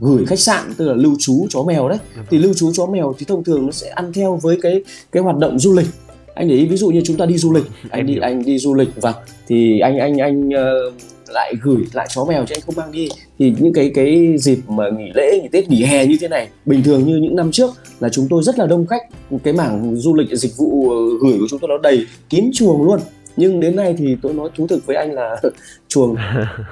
gửi 0.00 0.26
khách 0.26 0.38
sạn 0.38 0.74
tức 0.76 0.88
là 0.88 0.94
lưu 0.94 1.16
trú 1.18 1.46
chó 1.50 1.62
mèo 1.62 1.88
đấy. 1.88 1.98
Thì 2.30 2.38
lưu 2.38 2.54
trú 2.54 2.72
chó 2.72 2.86
mèo 2.86 3.14
thì 3.18 3.26
thông 3.28 3.44
thường 3.44 3.66
nó 3.66 3.72
sẽ 3.72 3.88
ăn 3.88 4.12
theo 4.12 4.36
với 4.42 4.58
cái 4.62 4.82
cái 5.12 5.22
hoạt 5.22 5.36
động 5.36 5.58
du 5.58 5.72
lịch. 5.72 5.86
Anh 6.34 6.48
để 6.48 6.54
ý 6.54 6.66
ví 6.66 6.76
dụ 6.76 6.88
như 6.88 7.00
chúng 7.04 7.16
ta 7.16 7.26
đi 7.26 7.38
du 7.38 7.52
lịch 7.52 7.64
anh 7.90 8.06
đi 8.06 8.18
anh 8.18 8.44
đi 8.44 8.58
du 8.58 8.74
lịch 8.74 8.88
và 8.96 9.14
thì 9.48 9.80
anh 9.80 9.98
anh 9.98 10.18
anh 10.18 10.48
uh, 10.48 10.94
lại 11.28 11.54
gửi 11.62 11.84
lại 11.92 12.06
chó 12.10 12.24
mèo 12.24 12.44
cho 12.46 12.54
anh 12.54 12.60
không 12.66 12.74
mang 12.76 12.92
đi. 12.92 13.08
Thì 13.38 13.54
những 13.58 13.72
cái 13.72 13.90
cái 13.94 14.38
dịp 14.38 14.58
mà 14.68 14.84
nghỉ 14.98 15.10
lễ, 15.14 15.40
nghỉ 15.42 15.48
tết, 15.52 15.68
nghỉ 15.68 15.82
hè 15.82 16.06
như 16.06 16.16
thế 16.20 16.28
này, 16.28 16.48
bình 16.66 16.82
thường 16.82 17.06
như 17.06 17.16
những 17.16 17.36
năm 17.36 17.50
trước 17.52 17.70
là 18.00 18.08
chúng 18.08 18.26
tôi 18.30 18.42
rất 18.42 18.58
là 18.58 18.66
đông 18.66 18.86
khách. 18.86 19.02
Cái 19.44 19.52
mảng 19.52 19.96
du 19.96 20.14
lịch, 20.14 20.28
dịch 20.32 20.52
vụ 20.56 20.90
ờ, 20.90 20.96
gửi 21.22 21.38
của 21.38 21.46
chúng 21.50 21.58
tôi 21.58 21.68
nó 21.68 21.78
đầy 21.78 22.06
kín 22.30 22.50
chuồng 22.54 22.82
luôn. 22.82 23.00
Nhưng 23.36 23.60
đến 23.60 23.76
nay 23.76 23.94
thì 23.98 24.16
tôi 24.22 24.34
nói 24.34 24.50
thú 24.56 24.66
thực 24.66 24.86
với 24.86 24.96
anh 24.96 25.12
là 25.12 25.36
chuồng 25.88 26.16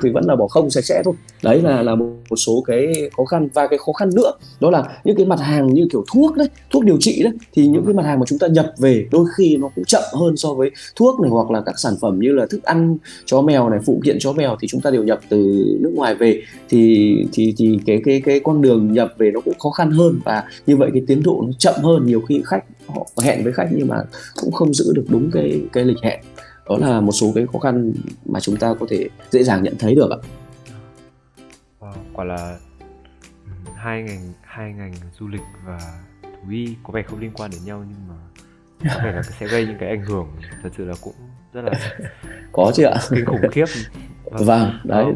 thì 0.02 0.10
vẫn 0.10 0.24
là 0.26 0.36
bỏ 0.36 0.46
không, 0.46 0.70
sạch 0.70 0.84
sẽ 0.84 1.02
thôi 1.04 1.14
đấy 1.42 1.62
là 1.62 1.82
là 1.82 1.94
một, 1.94 2.06
một 2.30 2.36
số 2.36 2.62
cái 2.66 3.10
khó 3.16 3.24
khăn. 3.24 3.48
Và 3.54 3.66
cái 3.66 3.78
khó 3.78 3.92
khăn 3.92 4.10
nữa 4.14 4.32
đó 4.60 4.70
là 4.70 5.00
những 5.04 5.16
cái 5.16 5.26
mặt 5.26 5.40
hàng 5.40 5.74
như 5.74 5.86
kiểu 5.92 6.04
thuốc 6.12 6.36
đấy 6.36 6.48
thuốc 6.70 6.84
điều 6.84 6.96
trị 7.00 7.22
đấy 7.22 7.32
thì 7.52 7.66
những 7.66 7.84
cái 7.84 7.94
mặt 7.94 8.04
hàng 8.04 8.18
mà 8.18 8.26
chúng 8.26 8.38
ta 8.38 8.46
nhập 8.46 8.72
về 8.78 9.06
đôi 9.10 9.26
khi 9.36 9.56
nó 9.56 9.70
cũng 9.74 9.84
chậm 9.84 10.02
hơn 10.12 10.36
so 10.36 10.54
với 10.54 10.70
thuốc 10.96 11.20
này 11.20 11.30
hoặc 11.30 11.50
là 11.50 11.62
các 11.66 11.78
sản 11.78 11.94
phẩm 12.00 12.18
như 12.18 12.32
là 12.32 12.46
thức 12.50 12.62
ăn 12.62 12.96
chó 13.24 13.42
mèo 13.42 13.70
này 13.70 13.80
phụ 13.86 14.00
kiện 14.04 14.16
chó 14.20 14.32
mèo 14.32 14.56
thì 14.60 14.68
chúng 14.68 14.80
ta 14.80 14.90
đều 14.90 15.04
nhập 15.04 15.20
từ 15.28 15.64
nước 15.80 15.90
ngoài 15.94 16.14
về. 16.14 16.42
Thì 16.68 17.14
thì 17.32 17.54
thì 17.56 17.78
cái 17.86 18.00
cái 18.04 18.22
cái 18.24 18.40
con 18.40 18.62
đường 18.62 18.92
nhập 18.92 19.14
về 19.18 19.30
nó 19.30 19.40
cũng 19.40 19.58
khó 19.58 19.70
khăn 19.70 19.90
hơn 19.90 20.20
và 20.24 20.44
như 20.66 20.76
vậy 20.76 20.90
cái 20.92 21.02
tiến 21.06 21.22
độ 21.22 21.42
nó 21.46 21.52
chậm 21.58 21.74
hơn. 21.82 22.06
Nhiều 22.06 22.20
khi 22.20 22.42
khách 22.44 22.64
họ 22.86 23.06
hẹn 23.22 23.44
với 23.44 23.52
khách 23.52 23.68
nhưng 23.76 23.88
mà 23.88 23.96
cũng 24.42 24.52
không 24.52 24.74
giữ 24.74 24.92
được 24.94 25.04
đúng 25.08 25.30
cái 25.30 25.60
cái 25.72 25.84
lịch 25.84 26.02
hẹn. 26.02 26.20
Đó 26.68 26.76
là 26.80 27.00
một 27.00 27.12
số 27.12 27.32
cái 27.34 27.46
khó 27.52 27.58
khăn 27.58 27.92
mà 28.24 28.40
chúng 28.40 28.56
ta 28.56 28.74
có 28.80 28.86
thể 28.90 29.08
dễ 29.30 29.42
dàng 29.42 29.62
nhận 29.62 29.74
thấy 29.78 29.94
được 29.94 30.10
ạ. 30.10 30.18
Wow, 31.86 31.92
quả 32.12 32.24
là 32.24 32.58
hai 33.76 34.02
ngành 34.02 34.32
hai 34.42 34.72
ngành 34.72 34.92
du 35.18 35.28
lịch 35.28 35.40
và 35.64 35.78
thú 36.22 36.50
y 36.50 36.76
có 36.82 36.92
vẻ 36.92 37.02
không 37.02 37.20
liên 37.20 37.30
quan 37.34 37.50
đến 37.50 37.60
nhau 37.64 37.84
nhưng 37.88 38.08
mà 38.08 38.14
có 38.94 39.04
vẻ 39.04 39.12
là 39.12 39.22
sẽ 39.22 39.46
gây 39.46 39.66
những 39.66 39.76
cái 39.80 39.88
ảnh 39.88 40.04
hưởng. 40.04 40.28
Thật 40.62 40.70
sự 40.76 40.84
là 40.84 40.94
cũng 41.00 41.14
rất 41.52 41.62
là 41.62 41.72
có 42.52 42.72
chứ 42.74 42.84
ạ. 42.84 42.96
kinh 43.10 43.24
khủng 43.24 43.50
khiếp. 43.52 43.64
Vâng, 44.24 44.46
vâng 44.46 44.80
đấy. 44.84 45.06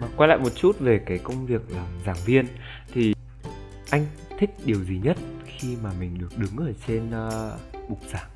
mà 0.00 0.06
quay 0.16 0.28
lại 0.28 0.38
một 0.38 0.54
chút 0.54 0.78
về 0.80 1.00
cái 1.06 1.18
công 1.18 1.46
việc 1.46 1.70
làm 1.70 1.86
giảng 2.06 2.16
viên 2.26 2.46
thì 2.92 3.14
anh 3.90 4.06
thích 4.38 4.50
điều 4.64 4.84
gì 4.84 5.00
nhất 5.02 5.16
khi 5.46 5.76
mà 5.82 5.90
mình 6.00 6.18
được 6.18 6.38
đứng 6.38 6.56
ở 6.56 6.72
trên 6.86 7.08
uh, 7.08 7.88
bục 7.88 8.00
giảng 8.12 8.30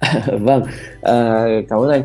vâng 0.40 0.62
à, 1.02 1.44
cảm 1.68 1.80
ơn 1.80 1.90
anh. 1.90 2.02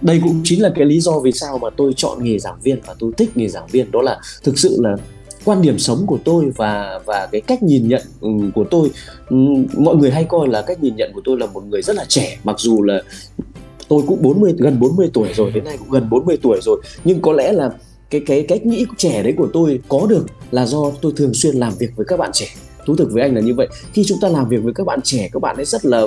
Đây 0.00 0.20
cũng 0.24 0.40
chính 0.44 0.62
là 0.62 0.70
cái 0.74 0.84
lý 0.84 1.00
do 1.00 1.18
vì 1.18 1.32
sao 1.32 1.58
mà 1.58 1.70
tôi 1.76 1.92
chọn 1.96 2.24
nghề 2.24 2.38
giảng 2.38 2.60
viên 2.62 2.80
và 2.86 2.94
tôi 2.98 3.12
thích 3.16 3.30
nghề 3.34 3.48
giảng 3.48 3.66
viên 3.66 3.90
đó 3.90 4.02
là 4.02 4.20
thực 4.44 4.58
sự 4.58 4.76
là 4.80 4.96
quan 5.44 5.62
điểm 5.62 5.78
sống 5.78 6.04
của 6.06 6.18
tôi 6.24 6.52
và 6.56 7.00
và 7.06 7.28
cái 7.32 7.40
cách 7.40 7.62
nhìn 7.62 7.88
nhận 7.88 8.02
ừ, 8.20 8.28
của 8.54 8.64
tôi. 8.70 8.90
Ừ, 9.30 9.36
mọi 9.78 9.96
người 9.96 10.10
hay 10.10 10.24
coi 10.24 10.48
là 10.48 10.62
cách 10.62 10.82
nhìn 10.82 10.96
nhận 10.96 11.10
của 11.14 11.20
tôi 11.24 11.38
là 11.38 11.46
một 11.46 11.64
người 11.64 11.82
rất 11.82 11.96
là 11.96 12.04
trẻ 12.08 12.38
mặc 12.44 12.56
dù 12.58 12.82
là 12.82 13.02
tôi 13.88 14.02
cũng 14.06 14.22
40 14.22 14.54
gần 14.58 14.80
40 14.80 15.10
tuổi 15.12 15.28
rồi 15.34 15.50
đến 15.50 15.64
nay 15.64 15.76
cũng 15.78 15.90
gần 15.90 16.10
40 16.10 16.38
tuổi 16.42 16.60
rồi. 16.62 16.80
Nhưng 17.04 17.22
có 17.22 17.32
lẽ 17.32 17.52
là 17.52 17.70
cái 18.10 18.20
cái 18.26 18.44
cách 18.48 18.66
nghĩ 18.66 18.86
trẻ 18.96 19.22
đấy 19.22 19.34
của 19.36 19.48
tôi 19.52 19.80
có 19.88 20.06
được 20.08 20.26
là 20.50 20.66
do 20.66 20.90
tôi 21.02 21.12
thường 21.16 21.34
xuyên 21.34 21.56
làm 21.56 21.72
việc 21.78 21.90
với 21.96 22.06
các 22.08 22.18
bạn 22.18 22.30
trẻ 22.32 22.46
thú 22.86 22.96
thực 22.96 23.12
với 23.12 23.22
anh 23.22 23.34
là 23.34 23.40
như 23.40 23.54
vậy. 23.54 23.68
Khi 23.92 24.04
chúng 24.04 24.18
ta 24.20 24.28
làm 24.28 24.48
việc 24.48 24.62
với 24.62 24.74
các 24.74 24.86
bạn 24.86 25.00
trẻ 25.04 25.28
các 25.32 25.42
bạn 25.42 25.56
ấy 25.56 25.64
rất 25.64 25.84
là 25.84 26.02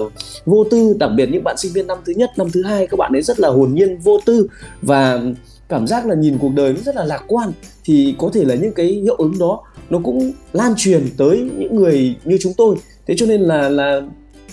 vô 0.45 0.63
tư 0.71 0.95
đặc 0.99 1.11
biệt 1.15 1.29
những 1.29 1.43
bạn 1.43 1.57
sinh 1.57 1.73
viên 1.73 1.87
năm 1.87 1.97
thứ 2.05 2.13
nhất 2.15 2.31
năm 2.37 2.47
thứ 2.53 2.63
hai 2.63 2.87
các 2.87 2.97
bạn 2.97 3.11
ấy 3.13 3.21
rất 3.21 3.39
là 3.39 3.49
hồn 3.49 3.73
nhiên 3.73 3.97
vô 3.97 4.19
tư 4.25 4.47
và 4.81 5.21
cảm 5.69 5.87
giác 5.87 6.05
là 6.05 6.15
nhìn 6.15 6.37
cuộc 6.37 6.51
đời 6.55 6.73
nó 6.73 6.79
rất 6.85 6.95
là 6.95 7.03
lạc 7.03 7.23
quan. 7.27 7.51
Thì 7.83 8.15
có 8.17 8.29
thể 8.33 8.43
là 8.43 8.55
những 8.55 8.73
cái 8.73 8.85
hiệu 8.85 9.15
ứng 9.15 9.39
đó 9.39 9.63
nó 9.89 9.99
cũng 10.03 10.31
lan 10.53 10.73
truyền 10.77 11.09
tới 11.17 11.49
những 11.57 11.75
người 11.75 12.15
như 12.25 12.37
chúng 12.41 12.53
tôi. 12.57 12.75
Thế 13.07 13.13
cho 13.17 13.25
nên 13.25 13.41
là 13.41 13.69
là 13.69 14.01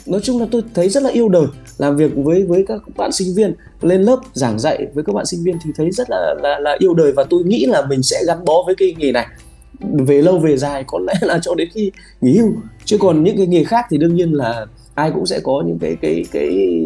nói 0.07 0.21
chung 0.23 0.40
là 0.40 0.47
tôi 0.50 0.62
thấy 0.75 0.88
rất 0.88 1.02
là 1.02 1.11
yêu 1.11 1.28
đời 1.28 1.47
làm 1.78 1.97
việc 1.97 2.11
với 2.14 2.43
với 2.43 2.64
các 2.69 2.81
bạn 2.97 3.12
sinh 3.12 3.35
viên 3.35 3.54
lên 3.81 4.02
lớp 4.02 4.21
giảng 4.33 4.59
dạy 4.59 4.87
với 4.95 5.04
các 5.04 5.12
bạn 5.12 5.26
sinh 5.26 5.45
viên 5.45 5.57
thì 5.64 5.71
thấy 5.76 5.90
rất 5.90 6.11
là 6.11 6.35
là, 6.43 6.59
là 6.59 6.76
yêu 6.78 6.95
đời 6.95 7.12
và 7.12 7.25
tôi 7.25 7.43
nghĩ 7.45 7.66
là 7.66 7.87
mình 7.87 8.02
sẽ 8.02 8.23
gắn 8.26 8.45
bó 8.45 8.62
với 8.66 8.75
cái 8.75 8.95
nghề 8.99 9.12
này 9.12 9.26
về 9.81 10.23
lâu 10.23 10.38
về 10.38 10.57
dài 10.57 10.85
có 10.87 10.99
lẽ 10.99 11.14
là 11.21 11.38
cho 11.43 11.54
đến 11.54 11.69
khi 11.75 11.90
nghỉ 12.21 12.38
hưu. 12.38 12.52
Chứ 12.85 12.99
còn 13.00 13.25
những 13.25 13.37
cái 13.37 13.47
nghề 13.47 13.64
khác 13.64 13.85
thì 13.90 13.99
đương 13.99 14.14
nhiên 14.14 14.33
là 14.33 14.66
ai 14.95 15.11
cũng 15.14 15.26
sẽ 15.26 15.40
có 15.40 15.62
những 15.66 15.78
cái 15.78 15.97
cái 16.00 16.25
cái 16.33 16.78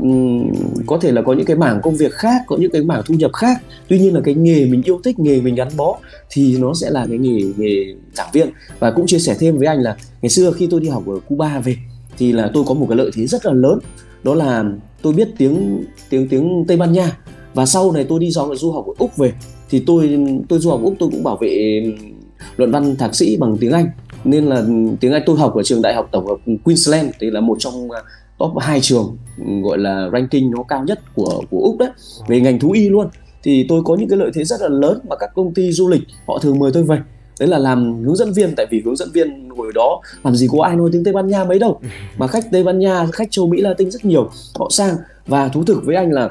um, 0.00 0.52
có 0.86 0.98
thể 0.98 1.12
là 1.12 1.22
có 1.22 1.32
những 1.32 1.46
cái 1.46 1.56
mảng 1.56 1.80
công 1.82 1.96
việc 1.96 2.12
khác 2.12 2.42
có 2.46 2.56
những 2.56 2.70
cái 2.70 2.82
mảng 2.82 3.02
thu 3.06 3.14
nhập 3.14 3.30
khác. 3.32 3.62
Tuy 3.88 3.98
nhiên 3.98 4.14
là 4.14 4.20
cái 4.24 4.34
nghề 4.34 4.64
mình 4.64 4.82
yêu 4.84 5.00
thích 5.04 5.18
nghề 5.18 5.40
mình 5.40 5.54
gắn 5.54 5.68
bó 5.76 5.98
thì 6.30 6.56
nó 6.58 6.74
sẽ 6.74 6.90
là 6.90 7.06
cái 7.08 7.18
nghề 7.18 7.42
nghề 7.56 7.94
giảng 8.12 8.28
viên. 8.32 8.48
Và 8.78 8.90
cũng 8.90 9.06
chia 9.06 9.18
sẻ 9.18 9.36
thêm 9.38 9.58
với 9.58 9.66
anh 9.66 9.80
là 9.80 9.96
ngày 10.22 10.30
xưa 10.30 10.52
khi 10.52 10.66
tôi 10.70 10.80
đi 10.80 10.88
học 10.88 11.06
ở 11.06 11.18
Cuba 11.28 11.60
về 11.60 11.76
thì 12.18 12.32
là 12.32 12.50
tôi 12.54 12.64
có 12.66 12.74
một 12.74 12.86
cái 12.88 12.98
lợi 12.98 13.10
thế 13.14 13.26
rất 13.26 13.46
là 13.46 13.52
lớn. 13.52 13.78
Đó 14.22 14.34
là 14.34 14.64
tôi 15.02 15.12
biết 15.12 15.28
tiếng 15.38 15.84
tiếng 16.10 16.28
tiếng 16.28 16.64
Tây 16.68 16.76
Ban 16.76 16.92
Nha. 16.92 17.16
Và 17.54 17.66
sau 17.66 17.92
này 17.92 18.06
tôi 18.08 18.20
đi 18.20 18.30
du, 18.30 18.54
du 18.54 18.72
học 18.72 18.86
ở 18.86 18.92
Úc 18.98 19.16
về 19.16 19.32
thì 19.70 19.82
tôi 19.86 20.18
tôi 20.48 20.58
du 20.58 20.70
học 20.70 20.80
Úc 20.82 20.94
tôi 20.98 21.08
cũng 21.12 21.22
bảo 21.22 21.38
vệ 21.40 21.82
luận 22.56 22.70
văn 22.70 22.96
thạc 22.96 23.14
sĩ 23.14 23.36
bằng 23.36 23.56
tiếng 23.60 23.72
Anh. 23.72 23.86
Nên 24.24 24.44
là 24.46 24.64
tiếng 25.00 25.12
Anh 25.12 25.22
tôi 25.26 25.36
học 25.36 25.54
ở 25.54 25.62
trường 25.62 25.82
đại 25.82 25.94
học 25.94 26.08
tổng 26.12 26.26
hợp 26.26 26.36
Queensland 26.64 27.10
thì 27.20 27.30
là 27.30 27.40
một 27.40 27.56
trong 27.58 27.90
à, 27.90 28.00
top 28.38 28.52
hai 28.60 28.80
trường 28.80 29.16
gọi 29.62 29.78
là 29.78 30.08
ranking 30.12 30.50
nó 30.50 30.62
cao 30.62 30.84
nhất 30.84 31.00
của 31.14 31.42
của 31.50 31.60
Úc 31.60 31.78
đấy 31.78 31.88
về 32.28 32.40
ngành 32.40 32.58
thú 32.58 32.70
y 32.70 32.88
luôn. 32.88 33.08
Thì 33.42 33.66
tôi 33.68 33.82
có 33.84 33.96
những 33.96 34.08
cái 34.08 34.18
lợi 34.18 34.30
thế 34.34 34.44
rất 34.44 34.60
là 34.60 34.68
lớn 34.68 35.00
mà 35.08 35.16
các 35.16 35.30
công 35.34 35.54
ty 35.54 35.72
du 35.72 35.88
lịch 35.88 36.02
họ 36.26 36.38
thường 36.38 36.58
mời 36.58 36.70
tôi 36.74 36.82
về. 36.82 36.98
Đấy 37.40 37.48
là 37.48 37.58
làm 37.58 38.04
hướng 38.04 38.16
dẫn 38.16 38.32
viên 38.32 38.54
tại 38.56 38.66
vì 38.70 38.82
hướng 38.84 38.96
dẫn 38.96 39.08
viên 39.12 39.48
hồi 39.56 39.72
đó 39.74 40.00
làm 40.24 40.34
gì 40.34 40.48
có 40.52 40.64
ai 40.64 40.76
nói 40.76 40.90
tiếng 40.92 41.04
Tây 41.04 41.14
Ban 41.14 41.26
Nha 41.26 41.44
mấy 41.44 41.58
đâu. 41.58 41.80
Mà 42.18 42.26
khách 42.26 42.44
Tây 42.52 42.62
Ban 42.62 42.78
Nha 42.78 43.06
khách 43.12 43.30
châu 43.30 43.46
Mỹ 43.46 43.60
Latin 43.60 43.90
rất 43.90 44.04
nhiều 44.04 44.30
họ 44.58 44.68
sang. 44.70 44.96
Và 45.26 45.48
thú 45.48 45.64
thực 45.64 45.84
với 45.84 45.96
anh 45.96 46.12
là 46.12 46.30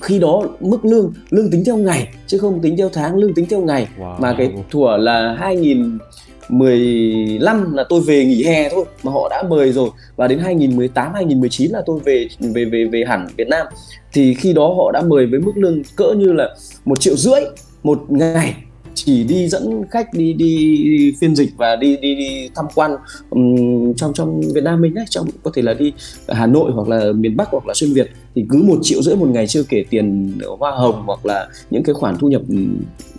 khi 0.00 0.18
đó 0.18 0.42
mức 0.60 0.84
lương 0.84 1.12
lương 1.30 1.50
tính 1.50 1.62
theo 1.66 1.76
ngày 1.76 2.08
chứ 2.26 2.38
không 2.38 2.60
tính 2.60 2.76
theo 2.76 2.88
tháng 2.92 3.16
lương 3.16 3.34
tính 3.34 3.46
theo 3.50 3.60
ngày. 3.60 3.88
Wow. 3.98 4.20
mà 4.20 4.34
cái 4.38 4.52
thủa 4.70 4.96
là 4.96 5.36
2015 5.38 7.74
là 7.74 7.84
tôi 7.88 8.00
về 8.00 8.24
nghỉ 8.24 8.44
hè 8.44 8.68
thôi 8.68 8.84
mà 9.02 9.12
họ 9.12 9.28
đã 9.30 9.42
mời 9.48 9.72
rồi. 9.72 9.90
Và 10.16 10.28
đến 10.28 10.38
2018 10.38 11.14
2019 11.14 11.70
là 11.70 11.82
tôi 11.86 12.00
về 12.04 12.28
về 12.40 12.64
về 12.64 12.84
về 12.84 13.04
hẳn 13.08 13.26
Việt 13.36 13.48
Nam. 13.48 13.66
Thì 14.12 14.34
khi 14.34 14.52
đó 14.52 14.74
họ 14.76 14.90
đã 14.92 15.02
mời 15.02 15.26
với 15.26 15.40
mức 15.40 15.52
lương 15.56 15.82
cỡ 15.96 16.12
như 16.16 16.32
là 16.32 16.54
một 16.84 17.00
triệu 17.00 17.16
rưỡi 17.16 17.40
một 17.82 18.04
ngày 18.08 18.54
chỉ 18.94 19.24
đi 19.24 19.48
dẫn 19.48 19.84
khách 19.90 20.14
đi 20.14 20.32
đi, 20.32 21.14
phiên 21.20 21.36
dịch 21.36 21.50
và 21.56 21.76
đi 21.76 21.96
đi 21.96 22.14
đi 22.14 22.50
tham 22.54 22.66
quan 22.74 22.96
um, 23.30 23.94
trong 23.94 24.12
trong 24.14 24.40
Việt 24.54 24.64
Nam 24.64 24.80
mình 24.80 24.94
đấy 24.94 25.04
trong 25.10 25.26
có 25.42 25.50
thể 25.54 25.62
là 25.62 25.74
đi 25.74 25.92
Hà 26.28 26.46
Nội 26.46 26.70
hoặc 26.74 26.88
là 26.88 27.12
miền 27.12 27.36
Bắc 27.36 27.48
hoặc 27.50 27.66
là 27.66 27.74
xuyên 27.74 27.92
Việt 27.92 28.10
thì 28.34 28.44
cứ 28.48 28.62
một 28.62 28.78
triệu 28.82 29.02
rưỡi 29.02 29.16
một 29.16 29.28
ngày 29.28 29.46
chưa 29.46 29.62
kể 29.62 29.84
tiền 29.90 30.32
hoa 30.58 30.70
hồng 30.70 31.02
hoặc 31.06 31.26
là 31.26 31.48
những 31.70 31.82
cái 31.82 31.94
khoản 31.94 32.16
thu 32.18 32.28
nhập 32.28 32.42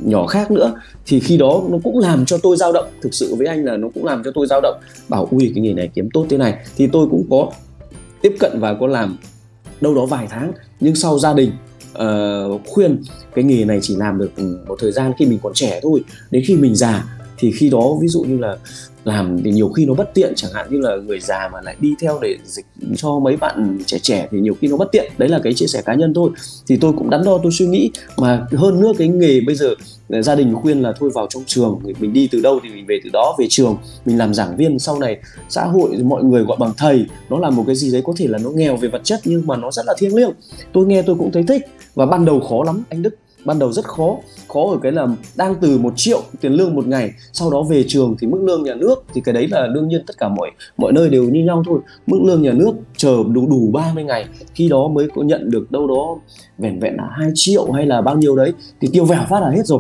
nhỏ 0.04 0.28
khác 0.28 0.52
nữa 0.52 0.74
thì 1.06 1.20
khi 1.20 1.38
đó 1.38 1.64
nó 1.70 1.78
cũng 1.84 2.00
làm 2.00 2.26
cho 2.26 2.38
tôi 2.38 2.58
dao 2.58 2.72
động. 2.72 2.88
Thực 3.02 3.14
sự 3.14 3.36
với 3.36 3.48
anh 3.48 3.66
là 3.66 3.78
nó 3.78 3.90
cũng 3.94 4.06
làm 4.06 4.24
cho 4.24 4.32
tôi 4.36 4.48
dao 4.48 4.62
động. 4.62 4.80
Bảo 5.10 5.28
ui 5.32 5.52
cái 5.56 5.62
nghề 5.64 5.74
này 5.74 5.90
kiếm 5.96 6.10
tốt 6.14 6.26
thế 6.30 6.38
này. 6.38 6.54
Thì 6.78 6.88
tôi 6.88 7.08
cũng 7.12 7.26
có 7.30 7.52
tiếp 8.22 8.36
cận 8.40 8.60
và 8.60 8.74
có 8.74 8.88
làm 8.88 9.18
đâu 9.82 9.96
đó 9.96 10.06
vài 10.06 10.28
tháng 10.30 10.52
nhưng 10.80 10.96
sau 10.96 11.20
gia 11.20 11.34
đình 11.34 11.52
uh, 11.96 12.62
khuyên 12.68 13.04
cái 13.36 13.44
nghề 13.44 13.66
này 13.66 13.80
chỉ 13.82 13.96
làm 13.96 14.18
được 14.18 14.32
một 14.68 14.76
thời 14.80 14.92
gian 14.92 15.12
khi 15.20 15.26
mình 15.26 15.40
còn 15.44 15.54
trẻ 15.54 15.80
thôi. 15.84 16.04
Đến 16.32 16.44
khi 16.48 16.56
mình 16.56 16.76
già 16.76 17.04
thì 17.38 17.52
khi 17.52 17.70
đó, 17.70 17.98
ví 18.02 18.08
dụ 18.08 18.22
như 18.22 18.38
là 18.38 18.58
làm 19.04 19.44
thì 19.44 19.52
nhiều 19.52 19.70
khi 19.70 19.86
nó 19.86 19.94
bất 19.94 20.14
tiện, 20.14 20.34
chẳng 20.36 20.52
hạn 20.54 20.68
như 20.70 20.80
là 20.80 20.96
người 20.96 21.20
già 21.20 21.50
mà 21.54 21.62
lại 21.62 21.76
đi 21.80 21.94
theo 22.02 22.20
để 22.22 22.38
dịch 22.46 22.66
cho 22.98 23.20
mấy 23.20 23.38
bạn 23.38 23.78
trẻ 23.86 23.98
trẻ 24.00 24.28
thì 24.32 24.40
nhiều 24.40 24.54
khi 24.62 24.68
nó 24.68 24.78
bất 24.78 24.92
tiện. 24.92 25.12
Đấy 25.18 25.30
là 25.30 25.40
cái 25.44 25.54
chia 25.54 25.66
sẻ 25.66 25.82
cá 25.82 25.94
nhân 25.94 26.14
thôi. 26.14 26.30
Thì 26.68 26.78
tôi 26.78 26.94
cũng 26.94 27.10
đắn 27.10 27.24
đo, 27.26 27.40
tôi 27.44 27.52
suy 27.52 27.68
nghĩ. 27.68 27.92
Mà 28.18 28.48
hơn 28.52 28.82
nữa, 28.82 28.92
cái 28.98 29.08
nghề 29.08 29.42
bây 29.42 29.56
giờ 29.56 29.76
ờ, 30.10 30.22
gia 30.22 30.36
đình 30.36 30.56
khuyên 30.56 30.82
là 30.82 30.94
thôi 31.00 31.10
vào 31.14 31.28
trong 31.30 31.44
trường 31.46 31.80
mình 32.00 32.14
đi 32.14 32.28
từ 32.32 32.42
đâu 32.42 32.60
thì 32.64 32.70
mình 32.70 32.86
về 32.88 33.00
từ 33.04 33.10
đó, 33.14 33.36
về 33.40 33.46
trường, 33.50 33.78
mình 34.06 34.18
làm 34.18 34.34
giảng 34.34 34.58
viên. 34.58 34.80
Sau 34.80 35.00
này, 35.00 35.18
xã 35.50 35.64
hội, 35.64 35.90
mọi 36.04 36.24
người 36.24 36.44
gọi 36.44 36.58
bằng 36.60 36.74
thầy, 36.78 37.06
nó 37.30 37.40
là 37.40 37.50
một 37.50 37.64
cái 37.68 37.76
gì 37.76 37.92
đấy 37.92 38.02
có 38.06 38.14
thể 38.18 38.28
là 38.28 38.38
nó 38.38 38.50
nghèo 38.50 38.78
về 38.78 38.90
vật 38.90 39.02
chất 39.04 39.20
nhưng 39.26 39.48
mà 39.48 39.58
nó 39.58 39.72
rất 39.72 39.86
là 39.86 39.94
thiêng 39.98 40.16
liêng. 40.16 40.32
Tôi 40.74 40.86
nghe 40.86 41.02
tôi 41.02 41.16
cũng 41.16 41.32
thấy 41.32 41.44
thích 41.44 41.66
và 41.96 42.06
ban 42.06 42.26
đầu 42.26 42.40
khó 42.40 42.64
lắm. 42.64 42.84
Anh 42.90 43.02
Đức 43.02 43.16
ban 43.46 43.60
đầu 43.60 43.72
rất 43.72 43.86
khó. 43.86 44.18
Khó 44.48 44.72
ở 44.72 44.78
cái 44.82 44.92
là 44.92 45.08
đang 45.36 45.56
từ 45.62 45.78
một 45.78 45.94
triệu 45.96 46.22
tiền 46.42 46.54
lương 46.54 46.76
một 46.76 46.88
ngày, 46.88 47.12
sau 47.34 47.52
đó 47.52 47.64
về 47.64 47.86
trường 47.88 48.16
thì 48.20 48.28
mức 48.28 48.40
lương 48.42 48.64
nhà 48.64 48.74
nước, 48.74 49.04
thì 49.14 49.22
cái 49.22 49.34
đấy 49.34 49.48
là 49.48 49.68
đương 49.74 49.88
nhiên 49.88 50.04
tất 50.08 50.14
cả 50.18 50.30
mọi 50.30 50.52
mọi 50.78 50.94
nơi 50.94 51.10
đều 51.10 51.24
như 51.24 51.44
nhau 51.44 51.64
thôi. 51.68 51.80
Mức 52.08 52.20
lương 52.24 52.42
nhà 52.42 52.52
nước 52.52 52.72
chờ 52.98 53.18
đủ 53.32 53.48
đủ 53.48 53.70
30 53.74 54.04
ngày, 54.04 54.26
khi 54.54 54.70
đó 54.70 54.88
mới 54.88 55.08
có 55.16 55.24
nhận 55.24 55.50
được 55.50 55.72
đâu 55.72 55.88
đó 55.88 56.16
vẻn 56.58 56.80
vẹn 56.80 56.96
là 56.98 57.10
2 57.12 57.32
triệu 57.34 57.72
hay 57.72 57.86
là 57.86 58.02
bao 58.02 58.18
nhiêu 58.18 58.36
đấy, 58.36 58.54
thì 58.82 58.88
tiêu 58.92 59.06
vẻo 59.06 59.22
phát 59.30 59.40
là 59.42 59.50
hết 59.50 59.66
rồi. 59.66 59.80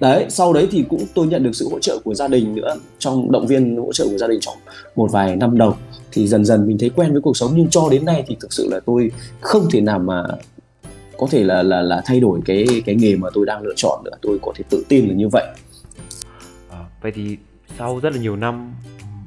Đấy, 0.00 0.26
sau 0.28 0.52
đấy 0.52 0.68
thì 0.70 0.84
cũng 0.88 1.00
tôi 1.14 1.26
nhận 1.26 1.42
được 1.42 1.54
sự 1.54 1.68
hỗ 1.70 1.78
trợ 1.78 1.98
của 2.04 2.14
gia 2.14 2.28
đình 2.28 2.54
nữa, 2.54 2.76
trong 2.98 3.32
động 3.32 3.46
viên 3.46 3.76
hỗ 3.76 3.92
trợ 3.92 4.04
của 4.10 4.18
gia 4.18 4.26
đình 4.26 4.40
trong 4.40 4.54
một 4.96 5.12
vài 5.12 5.36
năm 5.36 5.58
đầu. 5.58 5.74
Thì 6.12 6.26
dần 6.26 6.44
dần 6.44 6.66
mình 6.66 6.78
thấy 6.78 6.90
quen 6.90 7.12
với 7.12 7.20
cuộc 7.20 7.36
sống, 7.36 7.52
nhưng 7.54 7.68
cho 7.70 7.88
đến 7.90 8.04
nay 8.04 8.24
thì 8.26 8.36
thực 8.40 8.52
sự 8.52 8.68
là 8.70 8.80
tôi 8.86 9.10
không 9.40 9.62
thể 9.72 9.80
nào 9.80 9.98
mà 9.98 10.24
có 11.22 11.28
thể 11.30 11.44
là 11.44 11.62
là 11.62 11.82
là 11.82 12.02
thay 12.04 12.20
đổi 12.20 12.40
cái 12.44 12.66
cái 12.86 12.94
nghề 12.94 13.16
mà 13.16 13.28
tôi 13.34 13.46
đang 13.46 13.62
lựa 13.62 13.74
chọn 13.76 14.02
nữa. 14.04 14.16
Tôi 14.22 14.38
có 14.42 14.52
thể 14.56 14.64
tự 14.70 14.84
tin 14.88 15.08
là 15.08 15.14
như 15.14 15.28
vậy. 15.28 15.46
À, 16.70 16.84
vậy 17.02 17.12
thì 17.14 17.36
sau 17.78 18.00
rất 18.00 18.12
là 18.12 18.20
nhiều 18.20 18.36
năm 18.36 18.74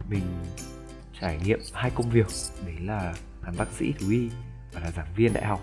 mình 0.10 0.24
trải 1.22 1.40
nghiệm 1.46 1.60
hai 1.74 1.92
công 1.96 2.10
việc 2.10 2.28
đấy 2.66 2.76
là 2.82 3.14
làm 3.46 3.54
bác 3.58 3.72
sĩ 3.80 3.94
thú 4.00 4.08
y 4.10 4.30
và 4.74 4.80
là 4.80 4.92
giảng 4.92 5.08
viên 5.16 5.34
đại 5.34 5.46
học 5.46 5.60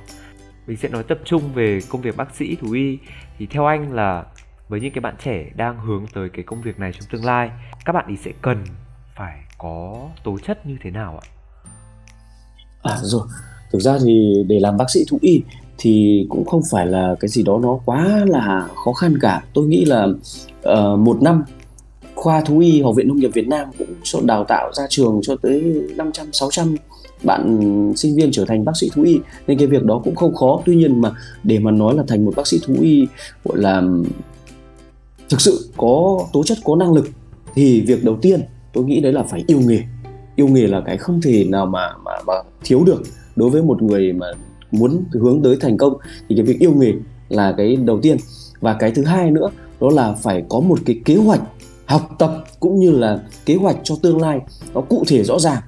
mình 0.66 0.76
sẽ 0.76 0.88
nói 0.88 1.02
tập 1.02 1.18
trung 1.24 1.52
về 1.54 1.80
công 1.88 2.00
việc 2.00 2.16
bác 2.16 2.34
sĩ 2.34 2.56
thú 2.56 2.72
y. 2.72 2.98
Thì 3.38 3.46
theo 3.46 3.66
anh 3.66 3.92
là 3.92 4.24
với 4.68 4.80
những 4.80 4.92
cái 4.92 5.00
bạn 5.00 5.14
trẻ 5.24 5.50
đang 5.54 5.80
hướng 5.80 6.06
tới 6.14 6.28
cái 6.28 6.44
công 6.44 6.62
việc 6.62 6.78
này 6.78 6.92
trong 6.92 7.08
tương 7.10 7.24
lai 7.24 7.50
các 7.84 7.92
bạn 7.92 8.06
ý 8.08 8.16
sẽ 8.24 8.30
cần 8.42 8.64
phải 9.16 9.38
có 9.58 10.08
tố 10.24 10.38
chất 10.46 10.66
như 10.66 10.76
thế 10.82 10.90
nào 10.90 11.20
ạ? 11.22 11.26
À 12.82 12.96
rồi. 13.02 13.26
Thực 13.72 13.78
ra 13.78 13.98
thì 14.04 14.44
để 14.48 14.60
làm 14.60 14.76
bác 14.76 14.90
sĩ 14.90 15.00
thú 15.10 15.18
y 15.20 15.42
thì 15.82 16.26
cũng 16.28 16.44
không 16.44 16.62
phải 16.70 16.86
là 16.86 17.14
cái 17.20 17.28
gì 17.28 17.42
đó 17.42 17.58
nó 17.62 17.78
quá 17.84 18.24
là 18.28 18.68
khó 18.84 18.92
khăn 18.92 19.18
cả. 19.20 19.44
Tôi 19.54 19.66
nghĩ 19.66 19.84
là 19.84 20.06
uh, 20.68 20.98
một 20.98 21.22
năm 21.22 21.44
khoa 22.14 22.40
thú 22.40 22.58
y 22.58 22.82
học 22.82 22.94
viện 22.96 23.08
nông 23.08 23.16
nghiệp 23.16 23.30
Việt 23.34 23.48
Nam 23.48 23.68
cũng 23.78 24.26
đào 24.26 24.44
tạo 24.44 24.70
ra 24.72 24.86
trường 24.88 25.20
cho 25.22 25.36
tới 25.42 25.82
500 25.96 26.26
600 26.32 26.76
bạn 27.22 27.92
sinh 27.96 28.16
viên 28.16 28.32
trở 28.32 28.44
thành 28.44 28.64
bác 28.64 28.76
sĩ 28.76 28.90
thú 28.92 29.02
y. 29.02 29.18
Nên 29.46 29.58
cái 29.58 29.66
việc 29.66 29.84
đó 29.84 30.00
cũng 30.04 30.14
không 30.14 30.34
khó. 30.34 30.62
Tuy 30.64 30.76
nhiên 30.76 31.00
mà 31.00 31.12
để 31.44 31.58
mà 31.58 31.70
nói 31.70 31.94
là 31.94 32.02
thành 32.08 32.24
một 32.24 32.32
bác 32.36 32.46
sĩ 32.46 32.60
thú 32.66 32.74
y 32.80 33.06
gọi 33.44 33.58
là 33.58 33.82
thực 35.30 35.40
sự 35.40 35.68
có 35.76 36.20
tố 36.32 36.42
chất 36.42 36.58
có 36.64 36.76
năng 36.76 36.92
lực 36.92 37.08
thì 37.54 37.80
việc 37.80 38.04
đầu 38.04 38.18
tiên 38.22 38.40
tôi 38.72 38.84
nghĩ 38.84 39.00
đấy 39.00 39.12
là 39.12 39.22
phải 39.22 39.44
yêu 39.46 39.60
nghề. 39.60 39.82
Yêu 40.36 40.48
nghề 40.48 40.66
là 40.66 40.80
cái 40.86 40.98
không 40.98 41.20
thể 41.20 41.44
nào 41.44 41.66
mà 41.66 41.88
mà, 42.04 42.12
mà 42.26 42.34
thiếu 42.64 42.84
được 42.86 43.02
đối 43.36 43.50
với 43.50 43.62
một 43.62 43.82
người 43.82 44.12
mà 44.12 44.26
muốn 44.72 45.04
hướng 45.12 45.42
tới 45.42 45.56
thành 45.60 45.76
công 45.76 45.96
thì 46.28 46.36
cái 46.36 46.44
việc 46.44 46.58
yêu 46.58 46.72
nghề 46.76 46.92
là 47.28 47.54
cái 47.56 47.76
đầu 47.76 48.00
tiên. 48.02 48.16
Và 48.60 48.74
cái 48.74 48.90
thứ 48.90 49.04
hai 49.04 49.30
nữa 49.30 49.50
đó 49.80 49.90
là 49.90 50.12
phải 50.12 50.44
có 50.48 50.60
một 50.60 50.78
cái 50.86 51.00
kế 51.04 51.16
hoạch 51.16 51.40
học 51.86 52.10
tập 52.18 52.44
cũng 52.60 52.80
như 52.80 52.90
là 52.90 53.20
kế 53.46 53.54
hoạch 53.54 53.76
cho 53.84 53.96
tương 54.02 54.20
lai 54.20 54.40
nó 54.74 54.80
cụ 54.80 55.04
thể 55.06 55.24
rõ 55.24 55.38
ràng. 55.38 55.62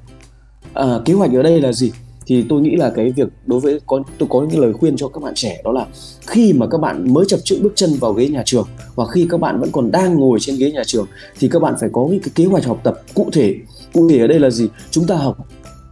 À, 0.74 0.98
kế 1.04 1.12
hoạch 1.12 1.32
ở 1.32 1.42
đây 1.42 1.60
là 1.60 1.72
gì? 1.72 1.92
Thì 2.26 2.44
tôi 2.48 2.60
nghĩ 2.60 2.76
là 2.76 2.90
cái 2.90 3.12
việc 3.12 3.28
đối 3.46 3.60
với 3.60 3.80
có 3.86 4.02
tôi 4.18 4.28
có 4.32 4.46
những 4.50 4.60
lời 4.60 4.72
khuyên 4.72 4.96
cho 4.96 5.08
các 5.08 5.22
bạn 5.22 5.34
trẻ 5.34 5.60
đó 5.64 5.72
là 5.72 5.86
khi 6.26 6.52
mà 6.52 6.66
các 6.66 6.78
bạn 6.78 7.14
mới 7.14 7.24
chập 7.28 7.40
chững 7.44 7.62
bước 7.62 7.72
chân 7.74 7.90
vào 8.00 8.12
ghế 8.12 8.28
nhà 8.28 8.42
trường 8.46 8.66
và 8.94 9.06
khi 9.06 9.26
các 9.30 9.40
bạn 9.40 9.60
vẫn 9.60 9.70
còn 9.72 9.90
đang 9.90 10.14
ngồi 10.14 10.38
trên 10.40 10.56
ghế 10.56 10.70
nhà 10.70 10.82
trường 10.86 11.06
thì 11.38 11.48
các 11.48 11.62
bạn 11.62 11.74
phải 11.80 11.88
có 11.92 12.06
cái 12.10 12.20
kế 12.34 12.44
hoạch 12.44 12.64
học 12.64 12.80
tập 12.84 13.00
cụ 13.14 13.28
thể. 13.32 13.54
Cụ 13.92 14.08
thể 14.08 14.18
ở 14.18 14.26
đây 14.26 14.40
là 14.40 14.50
gì? 14.50 14.68
Chúng 14.90 15.06
ta 15.06 15.16
học 15.16 15.48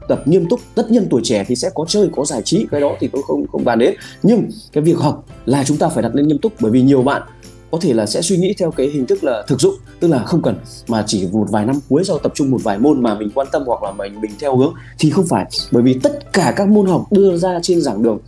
tập 0.09 0.23
nghiêm 0.29 0.47
túc, 0.51 0.61
tất 0.75 0.91
nhiên 0.91 1.07
tuổi 1.11 1.21
trẻ 1.25 1.45
thì 1.49 1.57
sẽ 1.57 1.71
có 1.75 1.85
chơi, 1.89 2.09
có 2.17 2.25
giải 2.25 2.43
trí, 2.45 2.67
cái 2.71 2.81
đó 2.81 2.97
thì 3.01 3.09
tôi 3.13 3.23
không 3.27 3.47
không 3.53 3.65
bàn 3.65 3.79
đến. 3.79 3.95
Nhưng 4.23 4.49
cái 4.73 4.85
việc 4.85 4.99
học 4.99 5.27
là 5.47 5.65
chúng 5.65 5.77
ta 5.77 5.89
phải 5.89 6.03
đặt 6.03 6.15
lên 6.15 6.29
nghiêm 6.29 6.39
túc, 6.39 6.53
bởi 6.61 6.73
vì 6.73 6.83
nhiều 6.83 7.03
bạn 7.03 7.23
có 7.71 7.79
thể 7.81 7.93
là 7.93 8.07
sẽ 8.07 8.23
suy 8.23 8.37
nghĩ 8.37 8.55
theo 8.59 8.71
cái 8.71 8.87
hình 8.87 9.07
thức 9.07 9.25
là 9.25 9.45
thực 9.47 9.61
dụng, 9.61 9.75
tức 10.01 10.09
là 10.09 10.19
không 10.25 10.43
cần, 10.43 10.57
mà 10.89 11.05
chỉ 11.07 11.29
một 11.33 11.47
vài 11.51 11.67
năm 11.67 11.77
cuối 11.89 12.05
sau 12.05 12.19
tập 12.19 12.33
trung 12.35 12.51
một 12.51 12.59
vài 12.63 12.79
môn 12.79 13.03
mà 13.03 13.15
mình 13.15 13.31
quan 13.35 13.47
tâm 13.53 13.63
hoặc 13.67 13.83
là 13.83 13.93
mình 13.93 14.21
mình 14.21 14.31
theo 14.41 14.57
hướng, 14.57 14.75
thì 14.99 15.11
không 15.11 15.27
phải. 15.29 15.47
Bởi 15.71 15.83
vì 15.83 15.95
tất 15.95 16.33
cả 16.33 16.53
các 16.57 16.69
môn 16.69 16.87
học 16.87 17.07
đưa 17.11 17.37
ra 17.37 17.59
trên 17.63 17.81
giảng 17.81 18.03
đường 18.03 18.19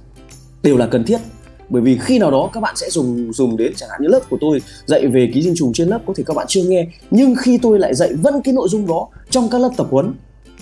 đều 0.62 0.76
là 0.76 0.86
cần 0.86 1.04
thiết. 1.04 1.18
Bởi 1.70 1.82
vì 1.82 1.98
khi 1.98 2.18
nào 2.18 2.30
đó 2.30 2.50
các 2.52 2.60
bạn 2.60 2.76
sẽ 2.76 2.90
dùng 2.90 3.32
dùng 3.32 3.56
đến, 3.56 3.72
chẳng 3.76 3.88
hạn 3.90 4.02
như 4.02 4.08
lớp 4.08 4.20
của 4.30 4.38
tôi 4.40 4.62
dạy 4.86 5.06
về 5.06 5.30
ký 5.34 5.42
sinh 5.42 5.54
trùng 5.56 5.72
trên 5.72 5.88
lớp, 5.88 5.98
có 6.06 6.12
thể 6.16 6.24
các 6.26 6.36
bạn 6.36 6.46
chưa 6.48 6.62
nghe. 6.64 6.86
Nhưng 7.10 7.34
khi 7.34 7.58
tôi 7.58 7.78
lại 7.78 7.94
dạy 7.94 8.14
vẫn 8.14 8.42
cái 8.44 8.54
nội 8.54 8.68
dung 8.68 8.86
đó 8.86 9.08
trong 9.30 9.48
các 9.48 9.60
lớp 9.60 9.70
tập 9.76 9.86
huấn 9.90 10.14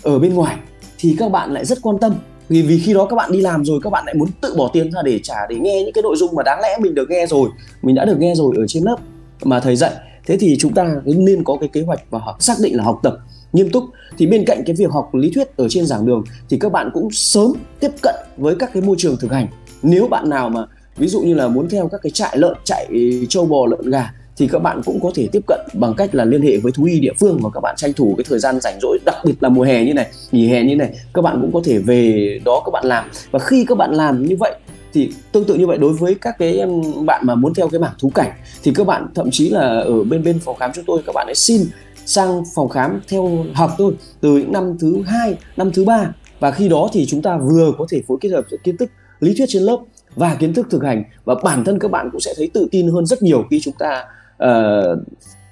ở 0.03 0.19
bên 0.19 0.35
ngoài 0.35 0.57
thì 1.03 1.17
các 1.19 1.31
bạn 1.31 1.53
lại 1.53 1.65
rất 1.65 1.79
quan 1.83 1.99
tâm. 1.99 2.15
Vì 2.49 2.63
vì 2.63 2.79
khi 2.79 2.95
đó 2.95 3.07
các 3.11 3.17
bạn 3.17 3.33
đi 3.33 3.41
làm 3.41 3.65
rồi, 3.65 3.81
các 3.83 3.91
bạn 3.91 4.05
lại 4.07 4.15
muốn 4.15 4.29
tự 4.41 4.55
bỏ 4.59 4.71
tiền 4.73 4.93
ra 4.93 5.03
để 5.05 5.21
trả 5.23 5.47
để 5.49 5.57
nghe 5.57 5.83
những 5.83 5.93
cái 5.93 6.03
nội 6.03 6.17
dung 6.17 6.35
mà 6.35 6.43
đáng 6.43 6.61
lẽ 6.61 6.79
mình 6.81 6.95
được 6.95 7.11
nghe 7.11 7.27
rồi, 7.27 7.49
mình 7.83 7.95
đã 7.95 8.05
được 8.05 8.19
nghe 8.19 8.35
rồi 8.35 8.55
ở 8.59 8.67
trên 8.67 8.83
lớp 8.83 8.97
mà 9.45 9.61
thầy 9.61 9.77
dạy. 9.77 9.93
Thế 10.27 10.37
thì 10.37 10.57
chúng 10.59 10.75
ta 10.75 10.95
nên 11.05 11.45
có 11.45 11.57
cái 11.61 11.69
kế 11.69 11.83
hoạch 11.83 12.01
và 12.11 12.21
xác 12.39 12.55
định 12.63 12.77
là 12.77 12.85
học 12.85 13.01
tập 13.03 13.17
nghiêm 13.53 13.71
túc. 13.71 13.85
Thì 14.19 14.27
bên 14.27 14.45
cạnh 14.47 14.63
cái 14.67 14.77
việc 14.77 14.91
học 14.91 15.15
lý 15.15 15.31
thuyết 15.35 15.57
ở 15.57 15.67
trên 15.69 15.87
giảng 15.87 16.07
đường 16.07 16.25
thì 16.49 16.59
các 16.59 16.73
bạn 16.73 16.91
cũng 16.95 17.11
sớm 17.11 17.53
tiếp 17.81 17.91
cận 18.03 18.15
với 18.37 18.55
các 18.59 18.71
cái 18.75 18.83
môi 18.83 18.97
trường 18.99 19.17
thực 19.17 19.33
hành. 19.33 19.47
Nếu 19.83 20.09
bạn 20.09 20.31
nào 20.31 20.49
mà, 20.49 20.67
ví 20.97 21.09
dụ 21.09 21.21
như 21.21 21.35
là 21.35 21.49
muốn 21.49 21.69
theo 21.69 21.89
các 21.89 22.01
cái 22.03 22.11
trại 22.11 22.39
lợn 22.39 22.57
chạy 22.65 22.89
trâu 23.29 23.45
bò, 23.45 23.67
lợn 23.67 23.91
gà 23.91 24.13
thì 24.37 24.49
các 24.49 24.59
bạn 24.59 24.81
cũng 24.85 25.01
có 25.01 25.11
thể 25.15 25.29
tiếp 25.33 25.43
cận 25.47 25.61
bằng 25.75 25.95
cách 25.95 26.15
là 26.15 26.25
liên 26.25 26.43
hệ 26.43 26.57
với 26.57 26.73
thú 26.73 26.85
y 26.85 27.01
địa 27.01 27.13
phương 27.21 27.39
và 27.43 27.51
các 27.55 27.61
bạn 27.61 27.75
tranh 27.77 27.93
thủ 27.93 28.15
cái 28.19 28.25
thời 28.29 28.39
gian 28.39 28.61
rảnh 28.61 28.79
rỗi, 28.83 28.99
đặc 29.05 29.17
biệt 29.25 29.35
là 29.41 29.49
mùa 29.49 29.63
hè 29.63 29.85
như 29.85 29.95
này, 29.95 30.11
nghỉ 30.33 30.49
hè 30.49 30.63
như 30.63 30.77
này, 30.77 30.91
các 31.15 31.23
bạn 31.23 31.39
cũng 31.41 31.53
có 31.53 31.61
thể 31.65 31.79
về 31.79 32.41
đó 32.45 32.63
các 32.65 32.71
bạn 32.71 32.85
làm. 32.85 33.05
Và 33.31 33.39
khi 33.39 33.65
các 33.69 33.79
bạn 33.79 33.93
làm 33.93 34.27
như 34.27 34.37
vậy 34.39 34.55
thì 34.93 35.13
tương 35.33 35.45
tự 35.45 35.55
như 35.55 35.67
vậy, 35.67 35.79
đối 35.79 35.93
với 35.93 36.15
các 36.15 36.35
cái 36.39 36.61
bạn 37.05 37.27
mà 37.27 37.35
muốn 37.35 37.55
theo 37.55 37.69
cái 37.69 37.81
mảng 37.81 37.95
thú 37.99 38.11
cảnh 38.15 38.31
thì 38.63 38.73
các 38.75 38.87
bạn 38.87 39.07
thậm 39.15 39.29
chí 39.33 39.51
là 39.51 39.61
ở 39.69 40.05
bên 40.05 40.25
bên 40.25 40.39
phòng 40.39 40.57
khám 40.57 40.71
chúng 40.75 40.85
tôi, 40.85 41.03
các 41.07 41.13
bạn 41.15 41.27
hãy 41.27 41.35
xin 41.35 41.63
sang 42.07 42.43
phòng 42.55 42.69
khám 42.69 43.01
theo 43.09 43.45
học 43.55 43.71
thôi, 43.79 43.93
từ 44.21 44.37
những 44.37 44.53
năm 44.53 44.77
thứ 44.81 45.03
hai, 45.07 45.37
năm 45.57 45.71
thứ 45.73 45.85
ba. 45.85 46.15
Và 46.41 46.51
khi 46.51 46.69
đó 46.69 46.89
thì 46.93 47.07
chúng 47.07 47.23
ta 47.23 47.39
vừa 47.39 47.73
có 47.79 47.87
thể 47.91 48.03
phối 48.09 48.19
kết 48.21 48.29
hợp 48.29 48.45
giữa 48.51 48.57
kiến 48.65 48.77
thức, 48.77 48.91
lý 49.21 49.35
thuyết 49.35 49.47
trên 49.49 49.63
lớp 49.63 49.79
và 50.17 50.35
kiến 50.35 50.55
thức 50.55 50.67
thực 50.71 50.85
hành. 50.85 51.05
Và 51.25 51.35
bản 51.45 51.65
thân 51.65 51.79
các 51.79 51.91
bạn 51.91 52.09
cũng 52.13 52.21
sẽ 52.21 52.35
thấy 52.37 52.51
tự 52.55 52.69
tin 52.71 52.89
hơn 52.89 53.07
rất 53.07 53.23
nhiều 53.23 53.45
khi 53.51 53.61
chúng 53.61 53.75
ta 53.79 54.05
uh, 54.43 54.99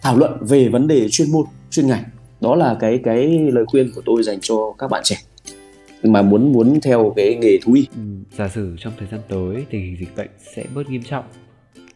thảo 0.03 0.16
luận 0.16 0.33
về 0.40 0.68
vấn 0.68 0.87
đề 0.87 1.09
chuyên 1.11 1.33
môn 1.33 1.44
chuyên 1.70 1.87
ngành 1.87 2.05
đó 2.40 2.55
là 2.55 2.76
cái 2.81 3.00
cái 3.05 3.38
lời 3.53 3.64
khuyên 3.66 3.90
của 3.94 4.03
tôi 4.05 4.22
dành 4.22 4.38
cho 4.40 4.74
các 4.79 4.90
bạn 4.90 5.03
trẻ 5.05 5.16
mà 6.03 6.22
muốn 6.22 6.53
muốn 6.53 6.81
theo 6.81 7.12
cái 7.16 7.38
nghề 7.40 7.59
thú 7.62 7.72
y. 7.72 7.87
Ừ, 7.96 8.03
giả 8.38 8.48
sử 8.48 8.76
trong 8.79 8.92
thời 8.98 9.09
gian 9.12 9.20
tới 9.29 9.66
tình 9.70 9.81
hình 9.81 9.96
dịch 10.00 10.16
bệnh 10.16 10.31
sẽ 10.55 10.64
bớt 10.74 10.90
nghiêm 10.90 11.03
trọng, 11.03 11.24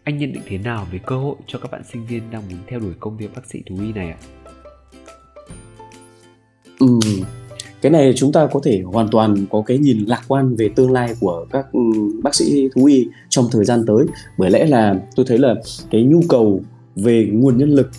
anh 0.05 0.19
nhận 0.19 0.33
định 0.33 0.43
thế 0.47 0.59
nào 0.59 0.87
về 0.93 0.99
cơ 1.07 1.17
hội 1.17 1.37
cho 1.47 1.59
các 1.59 1.71
bạn 1.71 1.83
sinh 1.93 2.07
viên 2.07 2.23
đang 2.31 2.43
muốn 2.49 2.59
theo 2.67 2.81
đuổi 2.81 2.93
công 3.01 3.17
việc 3.17 3.31
bác 3.35 3.47
sĩ 3.47 3.63
thú 3.67 3.77
y 3.81 3.93
này 3.93 4.09
ạ? 4.09 4.19
Ừ, 6.81 6.99
cái 7.81 7.93
này 7.93 8.13
chúng 8.17 8.33
ta 8.33 8.47
có 8.53 8.61
thể 8.65 8.83
hoàn 8.85 9.09
toàn 9.09 9.47
có 9.51 9.63
cái 9.67 9.79
nhìn 9.79 10.05
lạc 10.07 10.23
quan 10.29 10.57
về 10.57 10.69
tương 10.77 10.93
lai 10.93 11.15
của 11.21 11.47
các 11.53 11.67
ừ, 11.73 11.81
bác 12.23 12.35
sĩ 12.35 12.69
thú 12.75 12.85
y 12.85 13.09
trong 13.29 13.45
thời 13.53 13.65
gian 13.65 13.85
tới 13.87 14.07
bởi 14.39 14.51
lẽ 14.51 14.67
là 14.67 14.95
tôi 15.17 15.27
thấy 15.29 15.39
là 15.39 15.55
cái 15.91 16.03
nhu 16.03 16.21
cầu 16.29 16.61
về 16.97 17.29
nguồn 17.33 17.59
nhân 17.59 17.71
lực, 17.71 17.91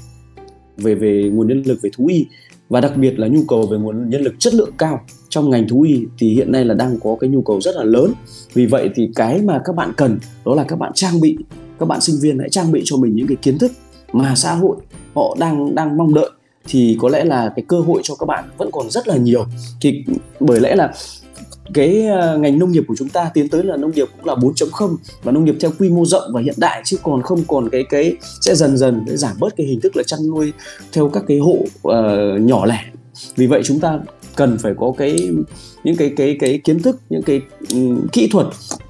về 0.77 0.95
về 0.95 1.29
nguồn 1.34 1.47
nhân 1.47 1.63
lực 1.65 1.79
về 1.81 1.89
thú 1.93 2.08
y 2.08 2.25
và 2.69 2.81
đặc 2.81 2.97
biệt 2.97 3.19
là 3.19 3.27
nhu 3.27 3.41
cầu 3.47 3.67
về 3.67 3.77
nguồn 3.77 4.10
nhân 4.10 4.21
lực 4.21 4.34
chất 4.39 4.53
lượng 4.53 4.71
cao 4.77 5.01
trong 5.29 5.49
ngành 5.49 5.67
thú 5.67 5.81
y 5.81 6.05
thì 6.17 6.34
hiện 6.34 6.51
nay 6.51 6.65
là 6.65 6.73
đang 6.73 6.99
có 7.03 7.17
cái 7.19 7.29
nhu 7.29 7.41
cầu 7.41 7.62
rất 7.62 7.75
là 7.75 7.84
lớn. 7.84 8.12
Vì 8.53 8.65
vậy 8.65 8.89
thì 8.95 9.10
cái 9.15 9.41
mà 9.41 9.62
các 9.65 9.75
bạn 9.75 9.93
cần 9.97 10.19
đó 10.45 10.55
là 10.55 10.63
các 10.63 10.79
bạn 10.79 10.91
trang 10.95 11.21
bị, 11.21 11.38
các 11.79 11.86
bạn 11.86 12.01
sinh 12.01 12.15
viên 12.21 12.39
hãy 12.39 12.49
trang 12.49 12.71
bị 12.71 12.81
cho 12.86 12.97
mình 12.97 13.15
những 13.15 13.27
cái 13.27 13.38
kiến 13.41 13.58
thức 13.58 13.71
mà 14.13 14.36
xã 14.36 14.53
hội 14.53 14.77
họ 15.13 15.36
đang 15.39 15.75
đang 15.75 15.97
mong 15.97 16.13
đợi. 16.13 16.29
Thì 16.67 16.97
có 16.99 17.10
lẽ 17.10 17.23
là 17.23 17.53
cái 17.55 17.65
cơ 17.67 17.79
hội 17.79 18.01
cho 18.03 18.15
các 18.15 18.25
bạn 18.25 18.45
vẫn 18.58 18.69
còn 18.71 18.89
rất 18.89 19.08
là 19.08 19.17
nhiều. 19.17 19.45
Thì 19.81 20.03
bởi 20.39 20.60
lẽ 20.60 20.75
là 20.75 20.93
cái 21.73 22.08
ờ, 22.08 22.38
ngành 22.38 22.60
nông 22.60 22.71
nghiệp 22.71 22.84
của 22.88 22.95
chúng 22.97 23.10
ta 23.10 23.32
tiến 23.34 23.49
tới 23.49 23.63
là 23.63 23.78
nông 23.78 23.91
nghiệp 23.91 24.08
cũng 24.17 24.25
là 24.25 24.36
4.0 24.36 24.95
và 25.23 25.32
nông 25.32 25.45
nghiệp 25.45 25.56
theo 25.60 25.71
quy 25.80 25.89
mô 25.89 26.06
rộng 26.06 26.32
và 26.34 26.41
hiện 26.41 26.56
đại 26.58 26.82
chứ 26.86 26.97
còn 27.04 27.21
không 27.21 27.43
còn 27.47 27.69
cái 27.69 27.84
cái 27.89 28.15
sẽ 28.41 28.56
dần 28.56 28.78
dần 28.78 29.04
để 29.08 29.17
giảm 29.17 29.36
bớt 29.39 29.56
cái 29.58 29.67
hình 29.67 29.82
thức 29.82 29.95
là 29.95 30.04
chăn 30.04 30.19
nuôi 30.28 30.54
theo 30.91 31.10
các 31.10 31.23
cái 31.28 31.38
hộ 31.38 31.58
uh, 31.88 32.41
nhỏ 32.41 32.65
lẻ. 32.65 32.80
Vì 33.36 33.47
vậy 33.47 33.62
chúng 33.63 33.80
ta 33.80 33.99
cần 34.36 34.58
phải 34.58 34.73
có 34.78 34.93
cái 34.97 35.30
những 35.84 35.95
cái 35.95 36.13
cái 36.17 36.38
cái 36.39 36.58
kiến 36.63 36.82
thức 36.82 36.99
những 37.10 37.23
cái 37.23 37.41
um, 37.73 38.08
kỹ 38.08 38.28
thuật 38.32 38.47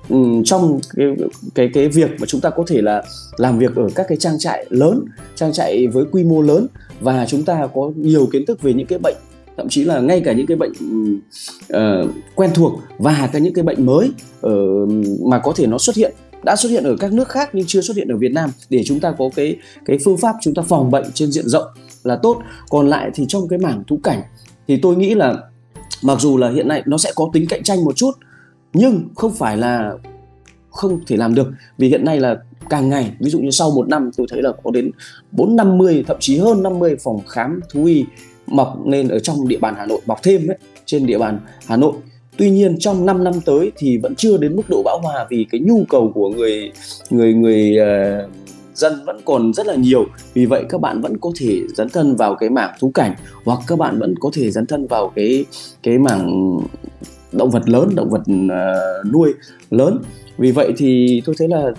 um, 0.09 0.43
trong 0.43 0.79
cái 0.95 1.07
cái 1.55 1.69
cái 1.73 1.87
việc 1.87 2.09
mà 2.19 2.25
chúng 2.25 2.41
ta 2.41 2.49
có 2.49 2.63
thể 2.67 2.81
là 2.81 3.03
làm 3.37 3.59
việc 3.59 3.75
ở 3.75 3.87
các 3.95 4.05
cái 4.09 4.17
trang 4.17 4.39
trại 4.39 4.65
lớn 4.69 5.05
trang 5.35 5.53
trại 5.53 5.87
với 5.87 6.05
quy 6.11 6.23
mô 6.23 6.41
lớn 6.41 6.67
và 6.99 7.25
chúng 7.25 7.43
ta 7.43 7.67
có 7.73 7.91
nhiều 7.95 8.29
kiến 8.31 8.45
thức 8.45 8.61
về 8.61 8.73
những 8.73 8.87
cái 8.87 8.99
bệnh 8.99 9.15
thậm 9.57 9.69
chí 9.69 9.83
là 9.83 9.99
ngay 9.99 10.21
cả 10.25 10.33
những 10.33 10.45
cái 10.45 10.57
bệnh 10.57 10.71
uh, 11.73 12.09
quen 12.35 12.51
thuộc 12.53 12.79
và 12.97 13.29
cả 13.33 13.39
những 13.39 13.53
cái 13.53 13.63
bệnh 13.63 13.85
mới 13.85 14.11
uh, 14.47 14.89
mà 15.25 15.39
có 15.39 15.53
thể 15.55 15.67
nó 15.67 15.77
xuất 15.77 15.95
hiện 15.95 16.13
đã 16.45 16.55
xuất 16.55 16.69
hiện 16.69 16.83
ở 16.83 16.95
các 16.99 17.13
nước 17.13 17.29
khác 17.29 17.49
nhưng 17.53 17.65
chưa 17.67 17.81
xuất 17.81 17.97
hiện 17.97 18.07
ở 18.07 18.17
Việt 18.17 18.31
Nam 18.31 18.49
để 18.69 18.83
chúng 18.85 18.99
ta 18.99 19.13
có 19.17 19.29
cái 19.35 19.57
cái 19.85 19.97
phương 20.05 20.17
pháp 20.17 20.35
chúng 20.41 20.53
ta 20.53 20.61
phòng 20.61 20.91
bệnh 20.91 21.05
trên 21.13 21.31
diện 21.31 21.47
rộng 21.47 21.65
là 22.03 22.15
tốt. 22.15 22.41
Còn 22.69 22.87
lại 22.87 23.11
thì 23.13 23.25
trong 23.27 23.47
cái 23.47 23.59
mảng 23.59 23.83
thú 23.87 23.99
cảnh 24.03 24.21
thì 24.67 24.77
tôi 24.77 24.95
nghĩ 24.95 25.15
là 25.15 25.35
mặc 26.03 26.19
dù 26.19 26.37
là 26.37 26.49
hiện 26.49 26.67
nay 26.67 26.83
nó 26.85 26.97
sẽ 26.97 27.11
có 27.15 27.29
tính 27.33 27.45
cạnh 27.49 27.63
tranh 27.63 27.85
một 27.85 27.95
chút 27.95 28.11
nhưng 28.73 29.09
không 29.15 29.33
phải 29.33 29.57
là 29.57 29.93
không 30.69 30.99
thể 31.07 31.17
làm 31.17 31.35
được. 31.35 31.47
Vì 31.77 31.87
hiện 31.87 32.05
nay 32.05 32.19
là 32.19 32.37
càng 32.69 32.89
ngày 32.89 33.11
ví 33.19 33.29
dụ 33.29 33.39
như 33.39 33.51
sau 33.51 33.71
một 33.71 33.87
năm 33.89 34.11
tôi 34.17 34.27
thấy 34.29 34.41
là 34.41 34.51
có 34.63 34.71
đến 34.71 34.91
bốn 35.31 35.55
năm 35.55 35.77
mươi 35.77 36.03
thậm 36.07 36.17
chí 36.19 36.37
hơn 36.37 36.63
50 36.63 36.95
phòng 37.03 37.19
khám 37.27 37.59
thú 37.73 37.85
y 37.85 38.05
mọc 38.47 38.87
lên 38.87 39.07
ở 39.07 39.19
trong 39.19 39.47
địa 39.47 39.59
bàn 39.59 39.73
Hà 39.77 39.85
Nội 39.85 40.01
mọc 40.05 40.23
thêm 40.23 40.47
ấy, 40.47 40.57
trên 40.85 41.05
địa 41.05 41.17
bàn 41.17 41.39
Hà 41.65 41.77
Nội 41.77 41.93
Tuy 42.37 42.51
nhiên 42.51 42.79
trong 42.79 43.05
5 43.05 43.23
năm 43.23 43.33
tới 43.45 43.71
thì 43.77 43.97
vẫn 43.97 44.15
chưa 44.15 44.37
đến 44.37 44.55
mức 44.55 44.63
độ 44.69 44.81
bão 44.85 44.99
hòa 45.03 45.27
vì 45.29 45.45
cái 45.51 45.61
nhu 45.61 45.83
cầu 45.89 46.11
của 46.15 46.29
người 46.29 46.71
người 47.09 47.33
người 47.33 47.77
uh, 47.81 48.31
dân 48.73 49.05
vẫn 49.05 49.21
còn 49.25 49.53
rất 49.53 49.67
là 49.67 49.75
nhiều. 49.75 50.05
Vì 50.33 50.45
vậy 50.45 50.63
các 50.69 50.81
bạn 50.81 51.01
vẫn 51.01 51.17
có 51.17 51.31
thể 51.39 51.59
dấn 51.75 51.89
thân 51.89 52.15
vào 52.15 52.35
cái 52.35 52.49
mảng 52.49 52.73
thú 52.79 52.91
cảnh 52.93 53.15
hoặc 53.45 53.59
các 53.67 53.79
bạn 53.79 53.99
vẫn 53.99 54.15
có 54.19 54.29
thể 54.33 54.51
dấn 54.51 54.65
thân 54.65 54.87
vào 54.87 55.11
cái 55.15 55.45
cái 55.83 55.97
mảng 55.97 56.57
động 57.31 57.49
vật 57.49 57.69
lớn, 57.69 57.89
động 57.95 58.09
vật 58.09 58.21
uh, 58.21 59.13
nuôi 59.13 59.33
lớn. 59.69 59.99
Vì 60.37 60.51
vậy 60.51 60.73
thì 60.77 61.21
tôi 61.25 61.35
thấy 61.37 61.47
là 61.47 61.71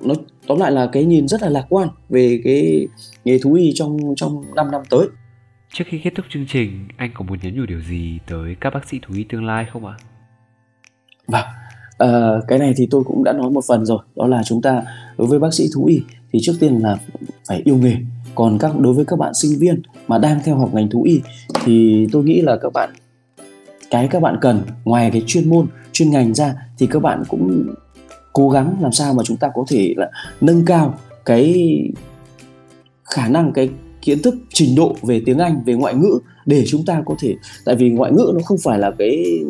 nó 0.00 0.14
tóm 0.46 0.60
lại 0.60 0.72
là 0.72 0.88
cái 0.92 1.04
nhìn 1.04 1.28
rất 1.28 1.42
là 1.42 1.48
lạc 1.48 1.64
quan 1.68 1.88
về 2.08 2.40
cái 2.44 2.86
nghề 3.24 3.38
thú 3.38 3.54
y 3.54 3.72
trong 3.74 4.14
trong 4.16 4.44
5 4.54 4.70
năm 4.70 4.82
tới. 4.90 5.06
Trước 5.72 5.84
khi 5.86 6.00
kết 6.04 6.10
thúc 6.14 6.26
chương 6.28 6.46
trình, 6.46 6.88
anh 6.96 7.10
có 7.14 7.24
muốn 7.24 7.38
nhắn 7.42 7.54
nhủ 7.56 7.66
điều 7.66 7.80
gì 7.80 8.18
tới 8.26 8.56
các 8.60 8.74
bác 8.74 8.88
sĩ 8.88 8.98
thú 9.02 9.14
y 9.14 9.24
tương 9.24 9.44
lai 9.44 9.66
không 9.72 9.86
ạ? 9.86 9.94
Vâng, 11.26 11.46
à, 11.98 12.08
cái 12.48 12.58
này 12.58 12.72
thì 12.76 12.88
tôi 12.90 13.04
cũng 13.04 13.24
đã 13.24 13.32
nói 13.32 13.50
một 13.50 13.64
phần 13.68 13.84
rồi, 13.84 13.98
đó 14.16 14.26
là 14.26 14.42
chúng 14.44 14.62
ta 14.62 14.82
đối 15.18 15.28
với 15.28 15.38
bác 15.38 15.54
sĩ 15.54 15.64
thú 15.74 15.84
y 15.84 16.02
thì 16.32 16.38
trước 16.42 16.52
tiên 16.60 16.78
là 16.78 16.96
phải 17.48 17.62
yêu 17.64 17.76
nghề. 17.76 17.96
Còn 18.34 18.58
các 18.58 18.78
đối 18.78 18.94
với 18.94 19.04
các 19.04 19.18
bạn 19.18 19.34
sinh 19.34 19.58
viên 19.58 19.82
mà 20.08 20.18
đang 20.18 20.40
theo 20.44 20.56
học 20.56 20.74
ngành 20.74 20.90
thú 20.90 21.02
y 21.02 21.20
thì 21.64 22.06
tôi 22.12 22.24
nghĩ 22.24 22.40
là 22.40 22.56
các 22.62 22.72
bạn 22.72 22.90
cái 23.90 24.08
các 24.08 24.22
bạn 24.22 24.36
cần 24.40 24.62
ngoài 24.84 25.10
cái 25.10 25.22
chuyên 25.26 25.50
môn 25.50 25.66
chuyên 25.92 26.10
ngành 26.10 26.34
ra 26.34 26.54
thì 26.78 26.86
các 26.86 27.02
bạn 27.02 27.22
cũng 27.28 27.74
cố 28.32 28.50
gắng 28.50 28.76
làm 28.80 28.92
sao 28.92 29.14
mà 29.14 29.22
chúng 29.24 29.36
ta 29.36 29.50
có 29.54 29.64
thể 29.68 29.94
là 29.96 30.10
nâng 30.40 30.64
cao 30.64 30.94
cái 31.24 31.78
khả 33.04 33.28
năng 33.28 33.52
cái 33.52 33.70
kiến 34.08 34.22
thức 34.22 34.34
trình 34.52 34.74
độ 34.74 34.96
về 35.02 35.22
tiếng 35.26 35.38
Anh 35.38 35.62
về 35.66 35.74
ngoại 35.74 35.94
ngữ 35.94 36.18
để 36.46 36.64
chúng 36.66 36.84
ta 36.84 37.02
có 37.06 37.14
thể 37.20 37.34
tại 37.64 37.76
vì 37.76 37.90
ngoại 37.90 38.12
ngữ 38.12 38.32
nó 38.34 38.40
không 38.44 38.58
phải 38.58 38.78
là 38.78 38.90
cái 38.98 39.40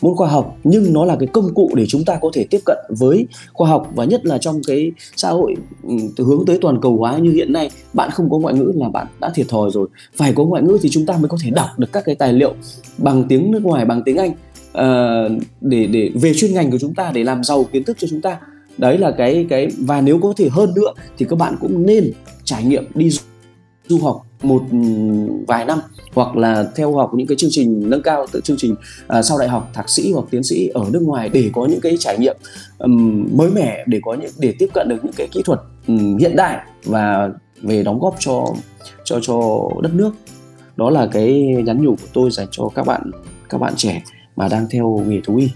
môn 0.00 0.14
khoa 0.14 0.28
học 0.28 0.56
nhưng 0.64 0.92
nó 0.92 1.04
là 1.04 1.16
cái 1.20 1.26
công 1.32 1.54
cụ 1.54 1.70
để 1.74 1.86
chúng 1.86 2.04
ta 2.04 2.18
có 2.22 2.30
thể 2.34 2.46
tiếp 2.50 2.58
cận 2.64 2.76
với 2.88 3.26
khoa 3.52 3.68
học 3.68 3.90
và 3.94 4.04
nhất 4.04 4.26
là 4.26 4.38
trong 4.38 4.60
cái 4.66 4.92
xã 5.16 5.30
hội 5.30 5.54
ừ, 5.88 6.24
hướng 6.24 6.46
tới 6.46 6.58
toàn 6.60 6.80
cầu 6.82 6.96
hóa 6.96 7.18
như 7.18 7.30
hiện 7.30 7.52
nay. 7.52 7.70
Bạn 7.92 8.10
không 8.10 8.30
có 8.30 8.38
ngoại 8.38 8.54
ngữ 8.54 8.72
là 8.74 8.88
bạn 8.88 9.06
đã 9.20 9.30
thiệt 9.34 9.48
thòi 9.48 9.70
rồi. 9.70 9.88
Phải 10.16 10.32
có 10.32 10.44
ngoại 10.44 10.62
ngữ 10.62 10.78
thì 10.82 10.88
chúng 10.88 11.06
ta 11.06 11.16
mới 11.16 11.28
có 11.28 11.36
thể 11.42 11.50
đọc 11.50 11.68
được 11.78 11.92
các 11.92 12.04
cái 12.04 12.14
tài 12.14 12.32
liệu 12.32 12.54
bằng 12.98 13.24
tiếng 13.28 13.50
nước 13.50 13.64
ngoài 13.64 13.84
bằng 13.84 14.02
tiếng 14.02 14.16
Anh 14.16 14.30
uh, 14.30 15.42
để 15.60 15.86
để 15.86 16.10
về 16.14 16.34
chuyên 16.34 16.54
ngành 16.54 16.70
của 16.70 16.78
chúng 16.78 16.94
ta 16.94 17.10
để 17.14 17.24
làm 17.24 17.44
giàu 17.44 17.64
kiến 17.64 17.84
thức 17.84 17.96
cho 18.00 18.08
chúng 18.10 18.20
ta. 18.20 18.38
Đấy 18.78 18.98
là 18.98 19.10
cái 19.10 19.46
cái 19.48 19.68
và 19.78 20.00
nếu 20.00 20.18
có 20.18 20.32
thể 20.36 20.48
hơn 20.48 20.74
nữa 20.74 20.92
thì 21.18 21.26
các 21.28 21.36
bạn 21.38 21.56
cũng 21.60 21.86
nên 21.86 22.12
trải 22.44 22.64
nghiệm 22.64 22.84
đi 22.94 23.10
du 23.88 23.98
học 23.98 24.26
một 24.42 24.62
vài 25.48 25.64
năm 25.64 25.78
hoặc 26.14 26.36
là 26.36 26.70
theo 26.76 26.96
học 26.96 27.10
những 27.14 27.26
cái 27.26 27.36
chương 27.36 27.50
trình 27.52 27.90
nâng 27.90 28.02
cao 28.02 28.26
từ 28.32 28.40
chương 28.40 28.56
trình 28.56 28.72
uh, 28.72 29.24
sau 29.24 29.38
đại 29.38 29.48
học 29.48 29.70
thạc 29.74 29.90
sĩ 29.90 30.12
hoặc 30.12 30.24
tiến 30.30 30.42
sĩ 30.42 30.68
ở 30.74 30.84
nước 30.90 31.02
ngoài 31.02 31.28
để 31.28 31.50
có 31.52 31.66
những 31.66 31.80
cái 31.80 31.96
trải 32.00 32.18
nghiệm 32.18 32.36
um, 32.78 33.26
mới 33.32 33.50
mẻ 33.50 33.84
để 33.86 34.00
có 34.04 34.14
những 34.14 34.30
để 34.38 34.54
tiếp 34.58 34.68
cận 34.74 34.88
được 34.88 35.04
những 35.04 35.14
cái 35.16 35.28
kỹ 35.32 35.42
thuật 35.44 35.60
um, 35.86 36.16
hiện 36.16 36.36
đại 36.36 36.66
và 36.84 37.30
về 37.62 37.82
đóng 37.82 37.98
góp 37.98 38.16
cho 38.18 38.44
cho 39.04 39.20
cho 39.22 39.68
đất 39.82 39.94
nước. 39.94 40.10
Đó 40.76 40.90
là 40.90 41.08
cái 41.12 41.42
nhắn 41.64 41.82
nhủ 41.82 41.90
của 41.90 42.08
tôi 42.12 42.30
dành 42.30 42.46
cho 42.50 42.68
các 42.74 42.86
bạn 42.86 43.10
các 43.48 43.58
bạn 43.58 43.72
trẻ 43.76 44.02
mà 44.36 44.48
đang 44.48 44.66
theo 44.70 45.02
nghề 45.06 45.20
thú 45.24 45.36
y. 45.36 45.50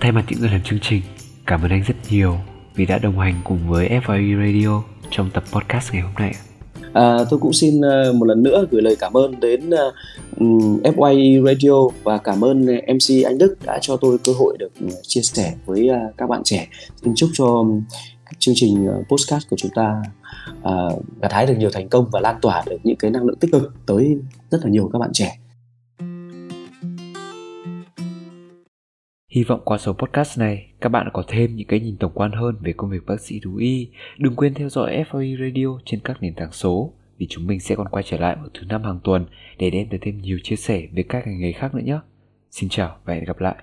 Thay 0.00 0.12
mặt 0.12 0.24
những 0.28 0.40
người 0.40 0.50
làm 0.50 0.62
chương 0.62 0.78
trình 0.82 1.02
cảm 1.46 1.62
ơn 1.62 1.70
anh 1.70 1.82
rất 1.82 1.94
nhiều 2.10 2.38
vì 2.74 2.86
đã 2.86 2.98
đồng 2.98 3.18
hành 3.18 3.40
cùng 3.44 3.58
với 3.68 3.88
FYE 3.88 4.46
Radio 4.46 4.82
trong 5.10 5.30
tập 5.30 5.44
podcast 5.52 5.92
ngày 5.92 6.02
hôm 6.02 6.14
nay 6.14 6.34
À, 6.96 7.24
tôi 7.30 7.40
cũng 7.40 7.52
xin 7.52 7.80
ờ, 7.80 8.12
một 8.12 8.24
lần 8.24 8.42
nữa 8.42 8.66
gửi 8.70 8.82
lời 8.82 8.96
cảm 9.00 9.16
ơn 9.16 9.40
đến 9.40 9.70
ờ, 9.70 9.92
uh, 10.44 10.82
FYE 10.82 11.46
Radio 11.46 11.88
và 12.02 12.18
cảm 12.18 12.44
ơn 12.44 12.66
ờ, 12.66 12.74
MC 12.94 13.24
Anh 13.24 13.38
Đức 13.38 13.56
đã 13.64 13.78
cho 13.82 13.96
tôi 13.96 14.18
cơ 14.24 14.32
hội 14.38 14.56
được 14.58 14.72
chia 15.02 15.20
sẻ 15.20 15.54
với 15.66 15.90
uh, 15.90 16.16
các 16.16 16.28
bạn 16.28 16.42
trẻ. 16.44 16.68
Xin 17.02 17.12
chúc 17.16 17.30
cho 17.32 17.64
chương 18.38 18.54
trình 18.58 18.86
podcast 18.86 19.08
postcard 19.08 19.48
của 19.50 19.56
chúng 19.56 19.70
ta 19.74 20.02
uh, 20.62 21.02
gặt 21.22 21.32
hái 21.32 21.46
được 21.46 21.54
nhiều 21.58 21.70
thành 21.70 21.88
công 21.88 22.06
và 22.12 22.20
lan 22.20 22.36
tỏa 22.42 22.62
được 22.66 22.78
những 22.84 22.96
cái 22.96 23.10
năng 23.10 23.24
lượng 23.24 23.38
tích 23.38 23.52
cực 23.52 23.72
tới 23.86 24.16
rất 24.50 24.58
là 24.64 24.70
nhiều 24.70 24.90
các 24.92 24.98
bạn 24.98 25.10
trẻ. 25.12 25.38
Hy 29.36 29.44
vọng 29.44 29.60
qua 29.64 29.78
số 29.78 29.92
podcast 29.92 30.38
này, 30.38 30.66
các 30.80 30.88
bạn 30.88 31.08
có 31.12 31.22
thêm 31.28 31.56
những 31.56 31.66
cái 31.66 31.80
nhìn 31.80 31.96
tổng 31.96 32.12
quan 32.14 32.32
hơn 32.32 32.56
về 32.60 32.72
công 32.76 32.90
việc 32.90 33.06
bác 33.06 33.20
sĩ 33.20 33.40
thú 33.40 33.56
y. 33.56 33.88
Đừng 34.18 34.36
quên 34.36 34.54
theo 34.54 34.68
dõi 34.68 35.04
FOE 35.10 35.36
Radio 35.38 35.80
trên 35.84 36.00
các 36.00 36.22
nền 36.22 36.34
tảng 36.34 36.52
số, 36.52 36.92
vì 37.18 37.26
chúng 37.30 37.46
mình 37.46 37.60
sẽ 37.60 37.74
còn 37.74 37.88
quay 37.88 38.04
trở 38.06 38.16
lại 38.18 38.36
vào 38.36 38.48
thứ 38.54 38.60
năm 38.68 38.82
hàng 38.82 39.00
tuần 39.04 39.26
để 39.58 39.70
đem 39.70 39.88
tới 39.88 39.98
thêm 40.02 40.18
nhiều 40.18 40.38
chia 40.42 40.56
sẻ 40.56 40.82
về 40.92 41.02
các 41.08 41.26
ngành 41.26 41.40
nghề 41.40 41.52
khác 41.52 41.74
nữa 41.74 41.82
nhé. 41.84 41.98
Xin 42.50 42.68
chào 42.68 42.96
và 43.04 43.14
hẹn 43.14 43.24
gặp 43.24 43.40
lại. 43.40 43.56